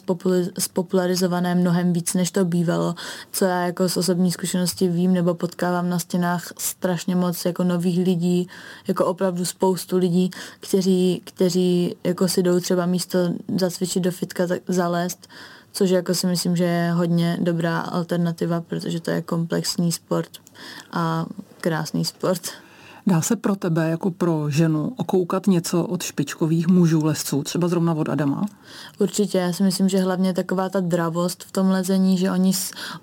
spopularizované 0.58 1.54
mnohem 1.54 1.92
víc, 1.92 2.14
než 2.14 2.30
to 2.30 2.44
bývalo, 2.44 2.94
co 3.32 3.44
já 3.44 3.66
jako 3.66 3.88
z 3.88 3.96
osobní 3.96 4.32
zkušenosti 4.32 4.88
vím 4.88 5.12
nebo 5.12 5.34
potkávám 5.34 5.88
na 5.88 5.98
stěnách 5.98 6.52
strašně 6.58 7.16
moc 7.16 7.44
jako 7.44 7.64
nových 7.64 8.04
lidí, 8.04 8.48
jako 8.88 9.06
opravdu 9.06 9.44
spoustu 9.44 9.96
lidí, 9.96 10.30
kteří, 10.60 11.22
kteří 11.24 11.96
jako 12.04 12.28
si 12.28 12.42
jdou 12.42 12.60
třeba 12.60 12.86
místo 12.86 13.18
zacvičit 13.56 14.02
do 14.02 14.10
fitka 14.10 14.44
zalézt, 14.68 15.28
což 15.72 15.90
jako 15.90 16.14
si 16.14 16.26
myslím, 16.26 16.56
že 16.56 16.64
je 16.64 16.92
hodně 16.92 17.38
dobrá 17.40 17.80
alternativa, 17.80 18.60
protože 18.60 19.00
to 19.00 19.10
je 19.10 19.22
komplexní 19.22 19.92
sport 19.92 20.30
a 20.92 21.26
krásný 21.60 22.04
sport. 22.04 22.42
Dá 23.06 23.20
se 23.20 23.36
pro 23.36 23.56
tebe 23.56 23.90
jako 23.90 24.10
pro 24.10 24.50
ženu 24.50 24.92
okoukat 24.96 25.46
něco 25.46 25.84
od 25.84 26.02
špičkových 26.02 26.68
mužů 26.68 27.04
lesců, 27.04 27.42
třeba 27.42 27.68
zrovna 27.68 27.94
od 27.94 28.08
Adama? 28.08 28.46
Určitě, 28.98 29.38
já 29.38 29.52
si 29.52 29.62
myslím, 29.62 29.88
že 29.88 29.98
hlavně 29.98 30.32
taková 30.32 30.68
ta 30.68 30.80
dravost 30.80 31.44
v 31.44 31.52
tom 31.52 31.70
lezení, 31.70 32.18
že 32.18 32.30
oni 32.30 32.52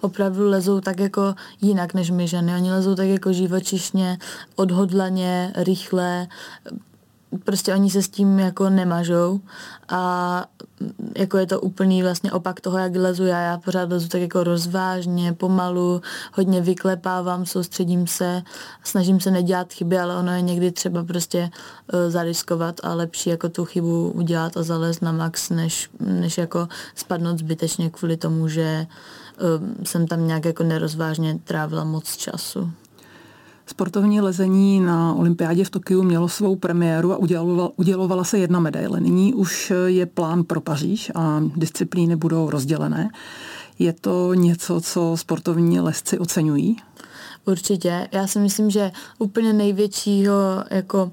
opravdu 0.01 0.49
lezou 0.49 0.79
tak 0.81 0.99
jako 0.99 1.35
jinak 1.61 1.93
než 1.93 2.09
my 2.09 2.27
ženy. 2.27 2.55
Oni 2.55 2.71
lezou 2.71 2.95
tak 2.95 3.07
jako 3.07 3.33
živočišně, 3.33 4.17
odhodlaně, 4.55 5.53
rychle, 5.55 6.27
prostě 7.43 7.73
oni 7.73 7.89
se 7.89 8.01
s 8.01 8.09
tím 8.09 8.39
jako 8.39 8.69
nemažou 8.69 9.39
a 9.89 10.45
jako 11.17 11.37
je 11.37 11.47
to 11.47 11.61
úplný 11.61 12.03
vlastně 12.03 12.31
opak 12.31 12.61
toho, 12.61 12.77
jak 12.77 12.95
lezu 12.95 13.25
já. 13.25 13.41
Já 13.41 13.57
pořád 13.57 13.89
lezu 13.89 14.07
tak 14.07 14.21
jako 14.21 14.43
rozvážně, 14.43 15.33
pomalu, 15.33 16.01
hodně 16.33 16.61
vyklepávám, 16.61 17.45
soustředím 17.45 18.07
se, 18.07 18.43
snažím 18.83 19.19
se 19.19 19.31
nedělat 19.31 19.73
chyby, 19.73 19.99
ale 19.99 20.15
ono 20.15 20.31
je 20.31 20.41
někdy 20.41 20.71
třeba 20.71 21.03
prostě 21.03 21.49
uh, 21.93 22.11
zariskovat 22.11 22.75
a 22.83 22.93
lepší 22.93 23.29
jako 23.29 23.49
tu 23.49 23.65
chybu 23.65 24.11
udělat 24.11 24.57
a 24.57 24.63
zalézt 24.63 25.01
na 25.01 25.11
max, 25.11 25.49
než, 25.49 25.89
než 25.99 26.37
jako 26.37 26.67
spadnout 26.95 27.39
zbytečně 27.39 27.89
kvůli 27.89 28.17
tomu, 28.17 28.47
že 28.47 28.87
uh, 29.39 29.85
jsem 29.85 30.07
tam 30.07 30.27
nějak 30.27 30.45
jako 30.45 30.63
nerozvážně 30.63 31.39
trávila 31.43 31.83
moc 31.83 32.17
času. 32.17 32.71
Sportovní 33.77 34.21
lezení 34.21 34.79
na 34.79 35.13
olympiádě 35.13 35.63
v 35.63 35.69
Tokiu 35.69 36.03
mělo 36.03 36.29
svou 36.29 36.55
premiéru 36.55 37.13
a 37.13 37.17
udělovala, 37.17 37.71
udělovala 37.75 38.23
se 38.23 38.39
jedna 38.39 38.59
medaile. 38.59 38.99
Nyní 38.99 39.33
už 39.33 39.73
je 39.85 40.05
plán 40.05 40.43
pro 40.43 40.61
Paříž 40.61 41.11
a 41.15 41.43
disciplíny 41.55 42.15
budou 42.15 42.49
rozdělené. 42.49 43.09
Je 43.79 43.93
to 43.93 44.33
něco, 44.33 44.81
co 44.81 45.13
sportovní 45.17 45.79
lezci 45.79 46.19
oceňují? 46.19 46.77
Určitě. 47.45 48.07
Já 48.11 48.27
si 48.27 48.39
myslím, 48.39 48.69
že 48.69 48.91
úplně 49.19 49.53
největšího 49.53 50.63
jako 50.71 51.03
uh, 51.03 51.11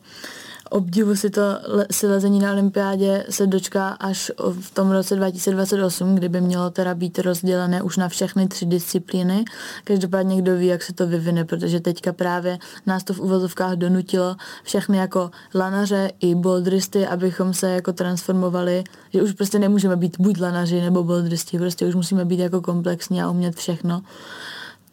obdivu 0.70 1.16
si 1.16 1.30
to 1.30 1.42
si 1.90 2.06
lezení 2.06 2.40
na 2.40 2.52
olympiádě 2.52 3.24
se 3.30 3.46
dočká 3.46 3.88
až 3.88 4.32
v 4.60 4.70
tom 4.74 4.90
roce 4.90 5.16
2028, 5.16 6.14
kdyby 6.14 6.40
mělo 6.40 6.70
teda 6.70 6.94
být 6.94 7.18
rozdělené 7.18 7.82
už 7.82 7.96
na 7.96 8.08
všechny 8.08 8.48
tři 8.48 8.66
disciplíny. 8.66 9.44
Každopádně 9.84 10.42
kdo 10.42 10.56
ví, 10.56 10.66
jak 10.66 10.82
se 10.82 10.92
to 10.92 11.06
vyvine, 11.06 11.44
protože 11.44 11.80
teďka 11.80 12.12
právě 12.12 12.58
nás 12.86 13.04
to 13.04 13.14
v 13.14 13.20
uvozovkách 13.20 13.72
donutilo 13.72 14.36
všechny 14.62 14.98
jako 14.98 15.30
lanaře 15.54 16.10
i 16.20 16.34
bouldristy, 16.34 17.06
abychom 17.06 17.54
se 17.54 17.70
jako 17.70 17.92
transformovali, 17.92 18.84
že 19.12 19.22
už 19.22 19.32
prostě 19.32 19.58
nemůžeme 19.58 19.96
být 19.96 20.16
buď 20.20 20.40
lanaři 20.40 20.80
nebo 20.80 21.04
bouldristi, 21.04 21.58
prostě 21.58 21.86
už 21.86 21.94
musíme 21.94 22.24
být 22.24 22.40
jako 22.40 22.60
komplexní 22.60 23.22
a 23.22 23.30
umět 23.30 23.56
všechno 23.56 24.02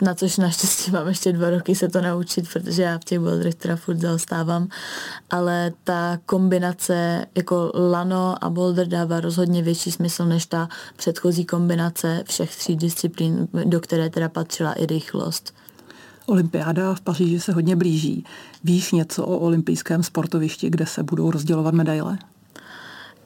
na 0.02 0.16
což 0.16 0.38
naštěstí 0.38 0.92
mám 0.92 1.08
ještě 1.08 1.34
dva 1.34 1.50
roky 1.50 1.76
se 1.76 1.90
to 1.90 2.02
naučit, 2.02 2.50
protože 2.54 2.82
já 2.82 2.98
v 2.98 3.04
těch 3.04 3.20
boulderech 3.20 3.56
teda 3.56 3.76
furt 3.76 3.98
zaostávám, 3.98 4.68
ale 5.30 5.72
ta 5.84 6.20
kombinace 6.26 7.26
jako 7.36 7.72
lano 7.92 8.44
a 8.44 8.50
boulder 8.50 8.88
dává 8.88 9.20
rozhodně 9.20 9.62
větší 9.62 9.92
smysl 9.92 10.26
než 10.26 10.46
ta 10.46 10.70
předchozí 10.96 11.46
kombinace 11.46 12.24
všech 12.28 12.56
tří 12.56 12.76
disciplín, 12.76 13.48
do 13.66 13.80
které 13.80 14.10
teda 14.10 14.30
patřila 14.30 14.74
i 14.74 14.86
rychlost. 14.86 15.54
Olympiáda 16.26 16.94
v 16.94 17.02
Paříži 17.02 17.40
se 17.40 17.52
hodně 17.52 17.76
blíží. 17.76 18.26
Víš 18.64 18.92
něco 18.92 19.26
o 19.26 19.38
olympijském 19.38 20.04
sportovišti, 20.04 20.70
kde 20.70 20.86
se 20.86 21.04
budou 21.04 21.32
rozdělovat 21.32 21.74
medaile? 21.74 22.18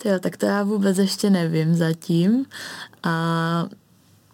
Jo, 0.06 0.20
tak 0.20 0.38
to 0.38 0.46
já 0.46 0.64
vůbec 0.64 0.98
ještě 0.98 1.30
nevím 1.30 1.76
zatím. 1.76 2.46
A 3.04 3.66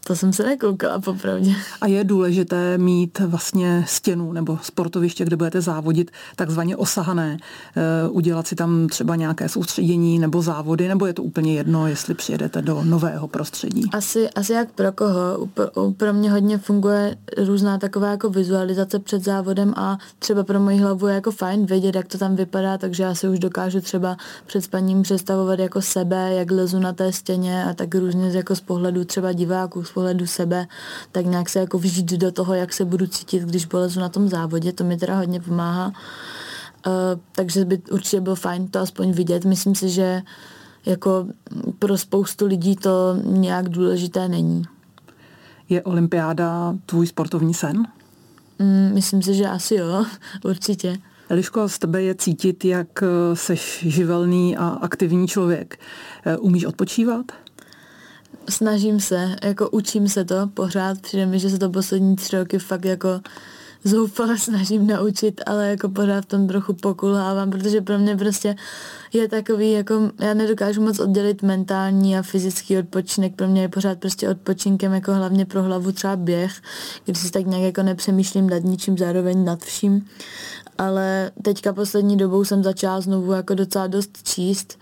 to 0.07 0.15
jsem 0.15 0.33
se 0.33 0.43
nekoukala 0.43 0.99
popravdě. 0.99 1.55
A 1.81 1.87
je 1.87 2.03
důležité 2.03 2.77
mít 2.77 3.19
vlastně 3.19 3.85
stěnu 3.87 4.33
nebo 4.33 4.59
sportoviště, 4.61 5.25
kde 5.25 5.35
budete 5.35 5.61
závodit 5.61 6.11
takzvaně 6.35 6.75
osahané, 6.75 7.37
eh, 7.75 8.09
udělat 8.09 8.47
si 8.47 8.55
tam 8.55 8.87
třeba 8.87 9.15
nějaké 9.15 9.49
soustředění 9.49 10.19
nebo 10.19 10.41
závody, 10.41 10.87
nebo 10.87 11.05
je 11.05 11.13
to 11.13 11.23
úplně 11.23 11.53
jedno, 11.53 11.87
jestli 11.87 12.13
přijedete 12.13 12.61
do 12.61 12.83
nového 12.83 13.27
prostředí? 13.27 13.89
Asi, 13.93 14.29
asi 14.29 14.53
jak 14.53 14.71
pro 14.71 14.91
koho. 14.91 15.49
Pro 15.97 16.13
mě 16.13 16.31
hodně 16.31 16.57
funguje 16.57 17.17
různá 17.37 17.77
taková 17.77 18.07
jako 18.07 18.29
vizualizace 18.29 18.99
před 18.99 19.23
závodem 19.23 19.73
a 19.77 19.97
třeba 20.19 20.43
pro 20.43 20.59
moji 20.59 20.77
hlavu 20.77 21.07
je 21.07 21.15
jako 21.15 21.31
fajn 21.31 21.65
vědět, 21.65 21.95
jak 21.95 22.07
to 22.07 22.17
tam 22.17 22.35
vypadá, 22.35 22.77
takže 22.77 23.03
já 23.03 23.15
si 23.15 23.29
už 23.29 23.39
dokážu 23.39 23.81
třeba 23.81 24.17
před 24.45 24.61
spaním 24.61 25.01
představovat 25.01 25.59
jako 25.59 25.81
sebe, 25.81 26.33
jak 26.33 26.51
lezu 26.51 26.79
na 26.79 26.93
té 26.93 27.13
stěně 27.13 27.65
a 27.65 27.73
tak 27.73 27.95
různě 27.95 28.29
jako 28.29 28.55
z 28.55 28.61
pohledu 28.61 29.05
třeba 29.05 29.33
diváků, 29.33 29.83
z 29.91 29.93
pohledu 29.93 30.27
sebe, 30.27 30.67
tak 31.11 31.25
nějak 31.25 31.49
se 31.49 31.59
jako 31.59 31.77
vžít 31.77 32.11
do 32.11 32.31
toho, 32.31 32.53
jak 32.53 32.73
se 32.73 32.85
budu 32.85 33.07
cítit, 33.07 33.43
když 33.43 33.65
polezu 33.65 33.99
na 33.99 34.09
tom 34.09 34.29
závodě, 34.29 34.71
to 34.71 34.83
mi 34.83 34.97
teda 34.97 35.17
hodně 35.17 35.39
pomáhá. 35.39 35.87
Uh, 35.87 36.93
takže 37.35 37.65
by 37.65 37.81
určitě 37.91 38.21
bylo 38.21 38.35
fajn 38.35 38.67
to 38.67 38.79
aspoň 38.79 39.11
vidět. 39.11 39.45
Myslím 39.45 39.75
si, 39.75 39.89
že 39.89 40.21
jako 40.85 41.27
pro 41.79 41.97
spoustu 41.97 42.45
lidí 42.45 42.75
to 42.75 43.17
nějak 43.23 43.69
důležité 43.69 44.27
není. 44.27 44.63
Je 45.69 45.83
olympiáda 45.83 46.75
tvůj 46.85 47.07
sportovní 47.07 47.53
sen? 47.53 47.87
Mm, 48.59 48.91
myslím 48.93 49.21
si, 49.21 49.33
že 49.33 49.47
asi 49.47 49.75
jo, 49.75 50.05
určitě. 50.43 50.97
Eliško, 51.29 51.69
z 51.69 51.79
tebe 51.79 52.01
je 52.01 52.15
cítit, 52.15 52.65
jak 52.65 53.03
seš 53.33 53.85
živelný 53.87 54.57
a 54.57 54.67
aktivní 54.67 55.27
člověk. 55.27 55.79
Eh, 56.25 56.37
umíš 56.37 56.65
odpočívat? 56.65 57.25
Snažím 58.49 58.99
se, 58.99 59.35
jako 59.43 59.69
učím 59.69 60.07
se 60.07 60.25
to 60.25 60.35
pořád, 60.53 61.01
přijde 61.01 61.25
mi, 61.25 61.39
že 61.39 61.49
se 61.49 61.59
to 61.59 61.69
poslední 61.69 62.15
tři 62.15 62.37
roky 62.37 62.59
fakt 62.59 62.85
jako 62.85 63.21
zoufale 63.83 64.37
snažím 64.39 64.87
naučit, 64.87 65.41
ale 65.45 65.69
jako 65.69 65.89
pořád 65.89 66.21
v 66.21 66.27
tom 66.27 66.47
trochu 66.47 66.73
pokulhávám, 66.73 67.51
protože 67.51 67.81
pro 67.81 67.99
mě 67.99 68.17
prostě 68.17 68.55
je 69.13 69.27
takový, 69.27 69.71
jako 69.71 70.11
já 70.19 70.33
nedokážu 70.33 70.81
moc 70.81 70.99
oddělit 70.99 71.43
mentální 71.43 72.17
a 72.17 72.21
fyzický 72.21 72.77
odpočinek, 72.77 73.35
pro 73.35 73.47
mě 73.47 73.61
je 73.61 73.69
pořád 73.69 73.99
prostě 73.99 74.29
odpočinkem 74.29 74.93
jako 74.93 75.13
hlavně 75.13 75.45
pro 75.45 75.63
hlavu 75.63 75.91
třeba 75.91 76.15
běh, 76.15 76.61
když 77.05 77.17
si 77.17 77.31
tak 77.31 77.45
nějak 77.45 77.63
jako 77.63 77.83
nepřemýšlím 77.83 78.49
nad 78.49 78.63
ničím, 78.63 78.97
zároveň 78.97 79.45
nad 79.45 79.63
vším, 79.63 80.07
ale 80.77 81.31
teďka 81.41 81.73
poslední 81.73 82.17
dobou 82.17 82.45
jsem 82.45 82.63
začala 82.63 83.01
znovu 83.01 83.31
jako 83.31 83.55
docela 83.55 83.87
dost 83.87 84.23
číst, 84.23 84.80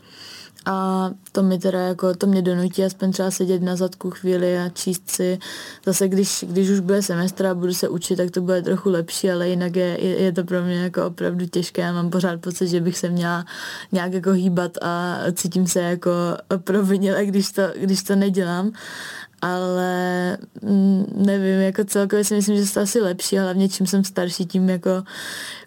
a 0.66 1.10
to 1.32 1.44
mi 1.44 1.60
teda 1.60 1.80
jako, 1.80 2.14
to 2.14 2.28
mě 2.28 2.42
donutí 2.42 2.84
aspoň 2.84 3.12
třeba 3.12 3.32
sedět 3.32 3.62
na 3.62 3.76
zadku 3.76 4.12
chvíli 4.12 4.58
a 4.58 4.70
číst 4.70 5.10
si. 5.10 5.40
Zase 5.86 6.08
když, 6.08 6.46
když 6.48 6.70
už 6.70 6.80
bude 6.80 7.02
semestr 7.02 7.46
a 7.46 7.56
budu 7.56 7.74
se 7.74 7.90
učit, 7.90 8.16
tak 8.16 8.32
to 8.32 8.42
bude 8.42 8.62
trochu 8.62 8.90
lepší, 8.90 9.32
ale 9.32 9.50
jinak 9.50 9.76
je, 9.76 10.06
je, 10.06 10.22
je 10.22 10.32
to 10.32 10.44
pro 10.44 10.64
mě 10.64 10.76
jako 10.76 11.06
opravdu 11.06 11.46
těžké. 11.46 11.82
Já 11.82 11.94
mám 11.94 12.10
pořád 12.10 12.42
pocit, 12.42 12.68
že 12.68 12.82
bych 12.82 12.98
se 12.98 13.10
měla 13.10 13.46
nějak 13.92 14.14
jako 14.14 14.32
hýbat 14.32 14.72
a 14.82 15.18
cítím 15.34 15.68
se 15.68 15.80
jako 15.80 16.12
provinile, 16.58 17.26
když 17.26 17.52
to, 17.52 17.62
když 17.76 18.04
to 18.04 18.16
nedělám 18.16 18.72
ale 19.42 20.38
mm, 20.62 21.06
nevím, 21.16 21.60
jako 21.60 21.84
celkově 21.84 22.24
si 22.24 22.36
myslím, 22.36 22.66
že 22.66 22.74
to 22.74 22.80
asi 22.80 23.02
lepší 23.02 23.40
a 23.40 23.42
hlavně 23.42 23.70
čím 23.70 23.88
jsem 23.88 24.04
starší, 24.04 24.46
tím 24.46 24.70
jako 24.70 25.04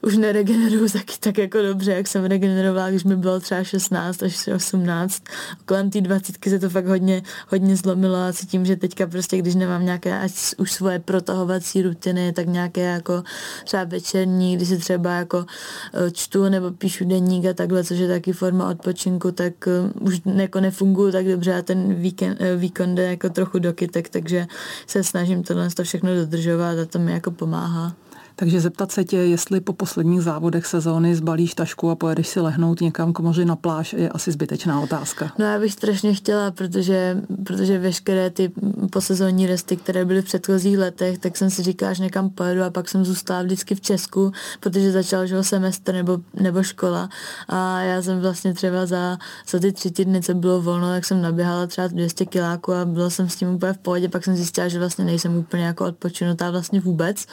už 0.02 0.16
neregeneruju 0.16 0.88
taky 0.92 1.14
tak 1.20 1.38
jako 1.38 1.62
dobře, 1.62 1.92
jak 1.92 2.08
jsem 2.08 2.24
regenerovala, 2.24 2.90
když 2.90 3.04
mi 3.04 3.16
bylo 3.16 3.40
třeba 3.40 3.64
16 3.64 4.22
až 4.22 4.48
18. 4.48 5.22
Kolem 5.64 5.90
té 5.90 6.00
20 6.00 6.36
se 6.48 6.58
to 6.58 6.70
fakt 6.70 6.86
hodně, 6.86 7.22
hodně 7.48 7.76
zlomilo 7.76 8.16
a 8.16 8.32
cítím, 8.32 8.66
že 8.66 8.76
teďka 8.76 9.06
prostě, 9.06 9.38
když 9.38 9.54
nemám 9.54 9.84
nějaké 9.84 10.18
ať 10.18 10.32
už 10.58 10.72
svoje 10.72 10.98
protahovací 10.98 11.82
rutiny, 11.82 12.32
tak 12.32 12.46
nějaké 12.46 12.80
jako 12.80 13.22
třeba 13.64 13.84
večerní, 13.84 14.56
kdy 14.56 14.66
si 14.66 14.78
třeba 14.78 15.10
jako 15.10 15.46
eh, 15.94 16.10
čtu 16.10 16.48
nebo 16.48 16.70
píšu 16.70 17.04
denník 17.04 17.46
a 17.46 17.52
takhle, 17.52 17.84
což 17.84 17.98
je 17.98 18.08
taky 18.08 18.32
forma 18.32 18.68
odpočinku, 18.68 19.32
tak 19.32 19.52
eh, 19.68 20.00
už 20.00 20.20
jako 20.34 20.60
nefunguju 20.60 21.12
tak 21.12 21.26
dobře 21.26 21.54
a 21.54 21.62
ten 21.62 21.94
víkend, 21.94 22.36
eh, 22.40 22.56
výkon 22.56 22.94
jde 22.94 23.02
jako 23.02 23.30
trochu 23.30 23.58
do 23.62 23.72
kytek, 23.72 24.08
takže 24.08 24.46
se 24.86 25.04
snažím 25.04 25.42
tohle 25.42 25.70
to 25.70 25.84
všechno 25.84 26.14
dodržovat 26.14 26.78
a 26.78 26.84
to 26.84 26.98
mi 26.98 27.12
jako 27.12 27.30
pomáhá. 27.30 27.96
Takže 28.36 28.60
zeptat 28.60 28.92
se 28.92 29.04
tě, 29.04 29.16
jestli 29.16 29.60
po 29.60 29.72
posledních 29.72 30.22
závodech 30.22 30.66
sezóny 30.66 31.14
zbalíš 31.14 31.54
tašku 31.54 31.90
a 31.90 31.94
pojedeš 31.94 32.28
si 32.28 32.40
lehnout 32.40 32.80
někam 32.80 33.12
k 33.12 33.18
moři 33.18 33.44
na 33.44 33.56
pláž, 33.56 33.92
je 33.92 34.08
asi 34.08 34.32
zbytečná 34.32 34.80
otázka. 34.80 35.32
No 35.38 35.44
já 35.44 35.58
bych 35.58 35.72
strašně 35.72 36.14
chtěla, 36.14 36.50
protože, 36.50 37.22
protože 37.44 37.78
veškeré 37.78 38.30
ty 38.30 38.52
posezónní 38.90 39.46
resty, 39.46 39.76
které 39.76 40.04
byly 40.04 40.22
v 40.22 40.24
předchozích 40.24 40.78
letech, 40.78 41.18
tak 41.18 41.36
jsem 41.36 41.50
si 41.50 41.62
říkala, 41.62 41.92
že 41.92 42.02
někam 42.02 42.30
pojedu 42.30 42.62
a 42.62 42.70
pak 42.70 42.88
jsem 42.88 43.04
zůstala 43.04 43.42
vždycky 43.42 43.74
v 43.74 43.80
Česku, 43.80 44.32
protože 44.60 44.92
začal 44.92 45.26
že 45.26 45.42
semestr 45.42 45.94
nebo, 45.94 46.18
nebo 46.34 46.62
škola 46.62 47.08
a 47.48 47.80
já 47.80 48.02
jsem 48.02 48.20
vlastně 48.20 48.54
třeba 48.54 48.86
za, 48.86 49.18
za 49.50 49.58
ty 49.58 49.72
tři 49.72 49.90
týdny, 49.90 50.22
co 50.22 50.34
bylo 50.34 50.62
volno, 50.62 50.88
tak 50.88 51.04
jsem 51.04 51.22
naběhala 51.22 51.66
třeba 51.66 51.86
200 51.86 52.26
kiláků 52.26 52.72
a 52.72 52.84
byla 52.84 53.10
jsem 53.10 53.28
s 53.28 53.36
tím 53.36 53.48
úplně 53.48 53.72
v 53.72 53.78
pohodě, 53.78 54.08
pak 54.08 54.24
jsem 54.24 54.36
zjistila, 54.36 54.68
že 54.68 54.78
vlastně 54.78 55.04
nejsem 55.04 55.36
úplně 55.36 55.64
jako 55.64 55.84
odpočinutá 55.84 56.50
vlastně 56.50 56.80
vůbec. 56.80 57.26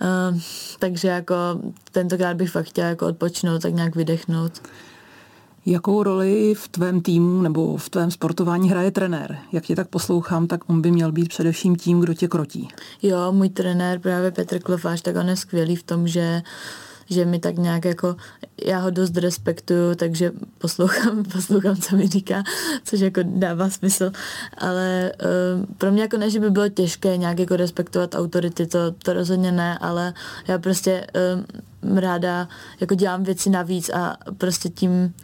Uh, 0.00 0.40
takže 0.78 1.08
jako 1.08 1.34
tentokrát 1.92 2.36
bych 2.36 2.50
fakt 2.50 2.66
chtěla 2.66 2.88
jako 2.88 3.06
odpočinout, 3.06 3.62
tak 3.62 3.74
nějak 3.74 3.96
vydechnout. 3.96 4.62
Jakou 5.66 6.02
roli 6.02 6.54
v 6.54 6.68
tvém 6.68 7.00
týmu 7.00 7.42
nebo 7.42 7.76
v 7.76 7.88
tvém 7.88 8.10
sportování 8.10 8.70
hraje 8.70 8.90
trenér? 8.90 9.38
Jak 9.52 9.64
tě 9.64 9.76
tak 9.76 9.88
poslouchám, 9.88 10.46
tak 10.46 10.70
on 10.70 10.80
by 10.80 10.90
měl 10.90 11.12
být 11.12 11.28
především 11.28 11.76
tím, 11.76 12.00
kdo 12.00 12.14
tě 12.14 12.28
krotí. 12.28 12.68
Jo, 13.02 13.32
můj 13.32 13.48
trenér 13.48 13.98
právě 13.98 14.30
Petr 14.30 14.58
Klofáš, 14.58 15.00
tak 15.00 15.16
on 15.16 15.28
je 15.28 15.36
skvělý 15.36 15.76
v 15.76 15.82
tom, 15.82 16.08
že 16.08 16.42
že 17.10 17.24
mi 17.24 17.38
tak 17.38 17.56
nějak 17.56 17.84
jako, 17.84 18.16
já 18.64 18.78
ho 18.78 18.90
dost 18.90 19.16
respektuju, 19.16 19.94
takže 19.94 20.32
poslouchám, 20.58 21.24
poslouchám, 21.32 21.76
co 21.76 21.96
mi 21.96 22.08
říká, 22.08 22.42
což 22.84 23.00
jako 23.00 23.20
dává 23.24 23.70
smysl, 23.70 24.12
ale 24.58 25.12
uh, 25.22 25.66
pro 25.78 25.92
mě 25.92 26.02
jako 26.02 26.16
ne, 26.16 26.30
že 26.30 26.40
by 26.40 26.50
bylo 26.50 26.68
těžké 26.68 27.16
nějak 27.16 27.38
jako 27.38 27.56
respektovat 27.56 28.14
autority, 28.14 28.66
to, 28.66 28.90
to 28.90 29.12
rozhodně 29.12 29.52
ne, 29.52 29.78
ale 29.78 30.14
já 30.48 30.58
prostě 30.58 31.06
uh, 31.36 31.42
ráda 31.82 32.48
jako 32.80 32.94
dělám 32.94 33.22
věci 33.22 33.50
navíc 33.50 33.90
a 33.90 34.16
prostě 34.38 34.68
tím 34.68 35.14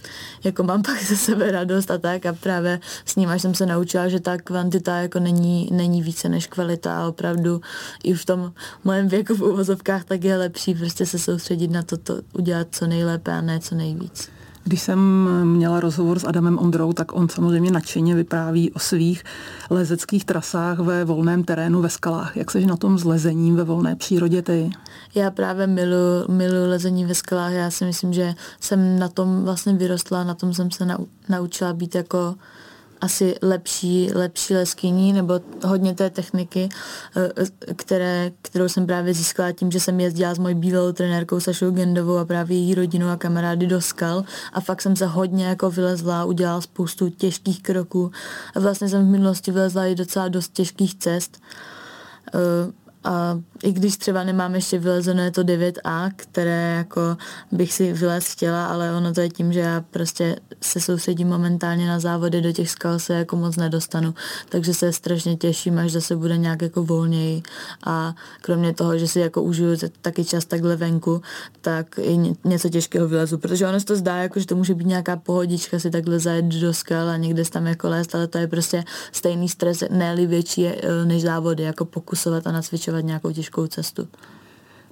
jako 0.45 0.62
mám 0.62 0.83
pak 0.87 1.03
ze 1.03 1.16
sebe 1.16 1.51
radost 1.51 1.90
a 1.90 1.99
tak 1.99 2.27
a 2.27 2.33
právě 2.33 2.81
s 3.05 3.16
ním 3.16 3.29
až 3.29 3.42
jsem 3.42 3.55
se 3.55 3.66
naučila, 3.66 4.09
že 4.09 4.21
ta 4.21 4.38
kvantita 4.38 4.97
jako 4.97 5.19
není, 5.19 5.69
není 5.73 6.03
více 6.03 6.29
než 6.29 6.47
kvalita 6.47 6.99
a 6.99 7.09
opravdu 7.09 7.61
i 8.05 8.14
v 8.14 8.25
tom 8.25 8.53
mojem 8.85 9.09
věku 9.09 9.35
v 9.35 9.42
uvozovkách 9.42 10.05
tak 10.05 10.25
je 10.25 10.37
lepší 10.37 10.75
prostě 10.75 11.07
se 11.07 11.19
soustředit 11.19 11.69
na 11.69 11.83
to, 11.83 11.97
to 11.97 12.21
udělat 12.33 12.69
co 12.71 12.87
nejlépe 12.87 13.33
a 13.33 13.40
ne 13.40 13.61
co 13.61 13.75
nejvíc. 13.75 14.36
Když 14.68 14.83
jsem 14.83 15.29
měla 15.44 15.81
rozhovor 15.81 16.18
s 16.18 16.24
Adamem 16.24 16.59
Ondrou, 16.59 16.92
tak 16.92 17.12
on 17.12 17.29
samozřejmě 17.29 17.70
nadšeně 17.70 18.14
vypráví 18.14 18.72
o 18.72 18.79
svých 18.79 19.24
lezeckých 19.70 20.24
trasách 20.24 20.79
ve 20.79 21.05
volném 21.05 21.44
terénu 21.44 21.83
ve 21.83 21.88
skalách. 21.88 22.37
Jak 22.37 22.50
seš 22.50 22.66
na 22.66 22.76
tom 22.76 22.98
s 22.98 23.05
lezením 23.05 23.57
ve 23.57 23.64
volné 23.64 23.96
přírodě 23.96 24.42
ty? 24.42 24.70
Já 25.14 25.31
právě 25.31 25.66
milu, 25.66 25.96
milu 26.29 26.70
lezení 26.70 27.05
ve 27.05 27.14
skalách. 27.14 27.52
Já 27.52 27.70
si 27.70 27.85
myslím, 27.85 28.12
že 28.12 28.35
jsem 28.61 28.98
na 28.98 29.09
tom 29.09 29.44
vlastně 29.44 29.72
vyrostla, 29.74 30.24
na 30.24 30.35
tom 30.35 30.55
jsem 30.55 30.70
se 30.70 30.87
naučila 31.29 31.72
být 31.72 31.94
jako 31.94 32.35
asi 33.00 33.35
lepší, 33.42 34.11
lepší 34.14 34.54
leskyní 34.54 35.12
nebo 35.12 35.40
hodně 35.64 35.94
té 35.94 36.11
techniky, 36.11 36.68
eh, 37.16 37.74
které, 37.74 38.30
kterou 38.42 38.68
jsem 38.68 38.87
právě 38.87 39.14
získala 39.14 39.52
tím, 39.52 39.70
že 39.70 39.80
jsem 39.80 40.00
jezdila 40.00 40.35
s 40.35 40.38
mojí 40.38 40.54
bývalou 40.54 40.92
trenérkou 40.92 41.40
Sašou 41.40 41.70
Gendovou 41.70 42.16
a 42.16 42.24
právě 42.24 42.59
její 42.59 42.74
rodinu 42.74 43.09
a 43.09 43.16
kamarády 43.16 43.66
do 43.66 43.80
skal. 43.80 44.24
A 44.52 44.61
fakt 44.61 44.82
jsem 44.82 44.96
se 44.96 45.06
hodně 45.06 45.46
jako 45.46 45.70
vylezla, 45.70 46.24
udělala 46.24 46.61
spoustu 46.61 47.09
těžkých 47.09 47.62
kroků. 47.62 48.11
A 48.54 48.61
vlastně 48.61 48.88
jsem 48.88 49.06
v 49.06 49.11
minulosti 49.11 49.52
vylezla 49.52 49.87
i 49.87 49.94
docela 49.94 50.28
dost 50.28 50.52
těžkých 50.52 50.94
cest. 50.94 51.40
Eh, 52.35 52.86
a 53.07 53.40
i 53.62 53.73
když 53.73 53.97
třeba 53.97 54.25
nemám 54.25 54.55
ještě 54.55 54.79
vylezené 54.79 55.31
to 55.31 55.42
9A, 55.42 56.11
které 56.16 56.75
jako 56.77 57.16
bych 57.53 57.73
si 57.73 57.92
vylez 57.92 58.33
chtěla, 58.33 58.66
ale 58.66 58.97
ono 58.97 59.14
to 59.14 59.21
je 59.21 59.29
tím, 59.29 59.53
že 59.53 59.61
já 59.61 59.85
prostě 59.90 60.37
se 60.61 60.81
soustředím 60.81 61.29
momentálně 61.29 61.87
na 61.87 62.01
závody, 62.01 62.40
do 62.40 62.53
těch 62.53 62.71
skal 62.71 62.99
se 62.99 63.14
jako 63.14 63.37
moc 63.37 63.57
nedostanu, 63.57 64.14
takže 64.49 64.75
se 64.75 64.92
strašně 64.92 65.37
těším, 65.37 65.79
až 65.79 65.92
zase 65.92 66.16
bude 66.16 66.37
nějak 66.37 66.62
jako 66.62 66.83
volněji. 66.83 67.42
A 67.85 68.14
kromě 68.40 68.75
toho, 68.75 68.99
že 68.99 69.09
si 69.09 69.21
jako 69.21 69.42
užiju 69.42 69.77
taky 70.03 70.25
čas 70.25 70.45
takhle 70.45 70.77
venku, 70.77 71.23
tak 71.61 71.99
i 71.99 72.35
něco 72.45 72.69
těžkého 72.69 73.09
vylezu, 73.09 73.38
protože 73.38 73.69
ono 73.69 73.81
se 73.81 73.87
to 73.87 73.97
zdá, 73.97 74.16
jako, 74.16 74.40
že 74.40 74.47
to 74.47 74.57
může 74.57 74.75
být 74.75 74.87
nějaká 74.87 75.16
pohodička 75.16 75.79
si 75.79 75.90
takhle 75.90 76.19
zajet 76.19 76.45
do 76.45 76.75
skal 76.75 77.09
a 77.09 77.16
někde 77.16 77.45
tam 77.45 77.66
jako 77.66 77.88
lézt, 77.88 78.14
ale 78.14 78.27
to 78.27 78.38
je 78.38 78.47
prostě 78.47 78.85
stejný 79.12 79.49
stres, 79.49 79.85
ne 79.90 80.16
větší 80.27 80.66
eh, 80.66 81.05
než 81.05 81.23
závody, 81.23 81.62
jako 81.62 81.85
pokusovat 81.85 82.47
a 82.47 82.53
nacvičovat 82.53 82.95
nějakou 83.02 83.32
těžkou 83.32 83.66
těžkou 83.66 83.66
cestu. 83.66 84.09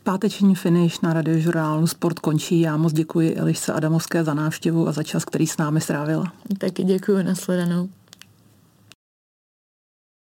Páteční 0.03 0.55
finish 0.55 1.03
na 1.03 1.13
radiožurnálu 1.13 1.87
Sport 1.87 2.19
končí. 2.19 2.61
Já 2.61 2.77
moc 2.77 2.93
děkuji 2.93 3.35
Elišce 3.35 3.73
Adamovské 3.73 4.25
za 4.25 4.35
návštěvu 4.35 4.89
a 4.89 4.93
za 4.93 5.03
čas, 5.03 5.25
který 5.25 5.47
s 5.47 5.57
námi 5.57 5.81
strávila. 5.81 6.33
Taky 6.59 6.85
děkuji, 6.85 7.23
nasledanou. 7.23 7.89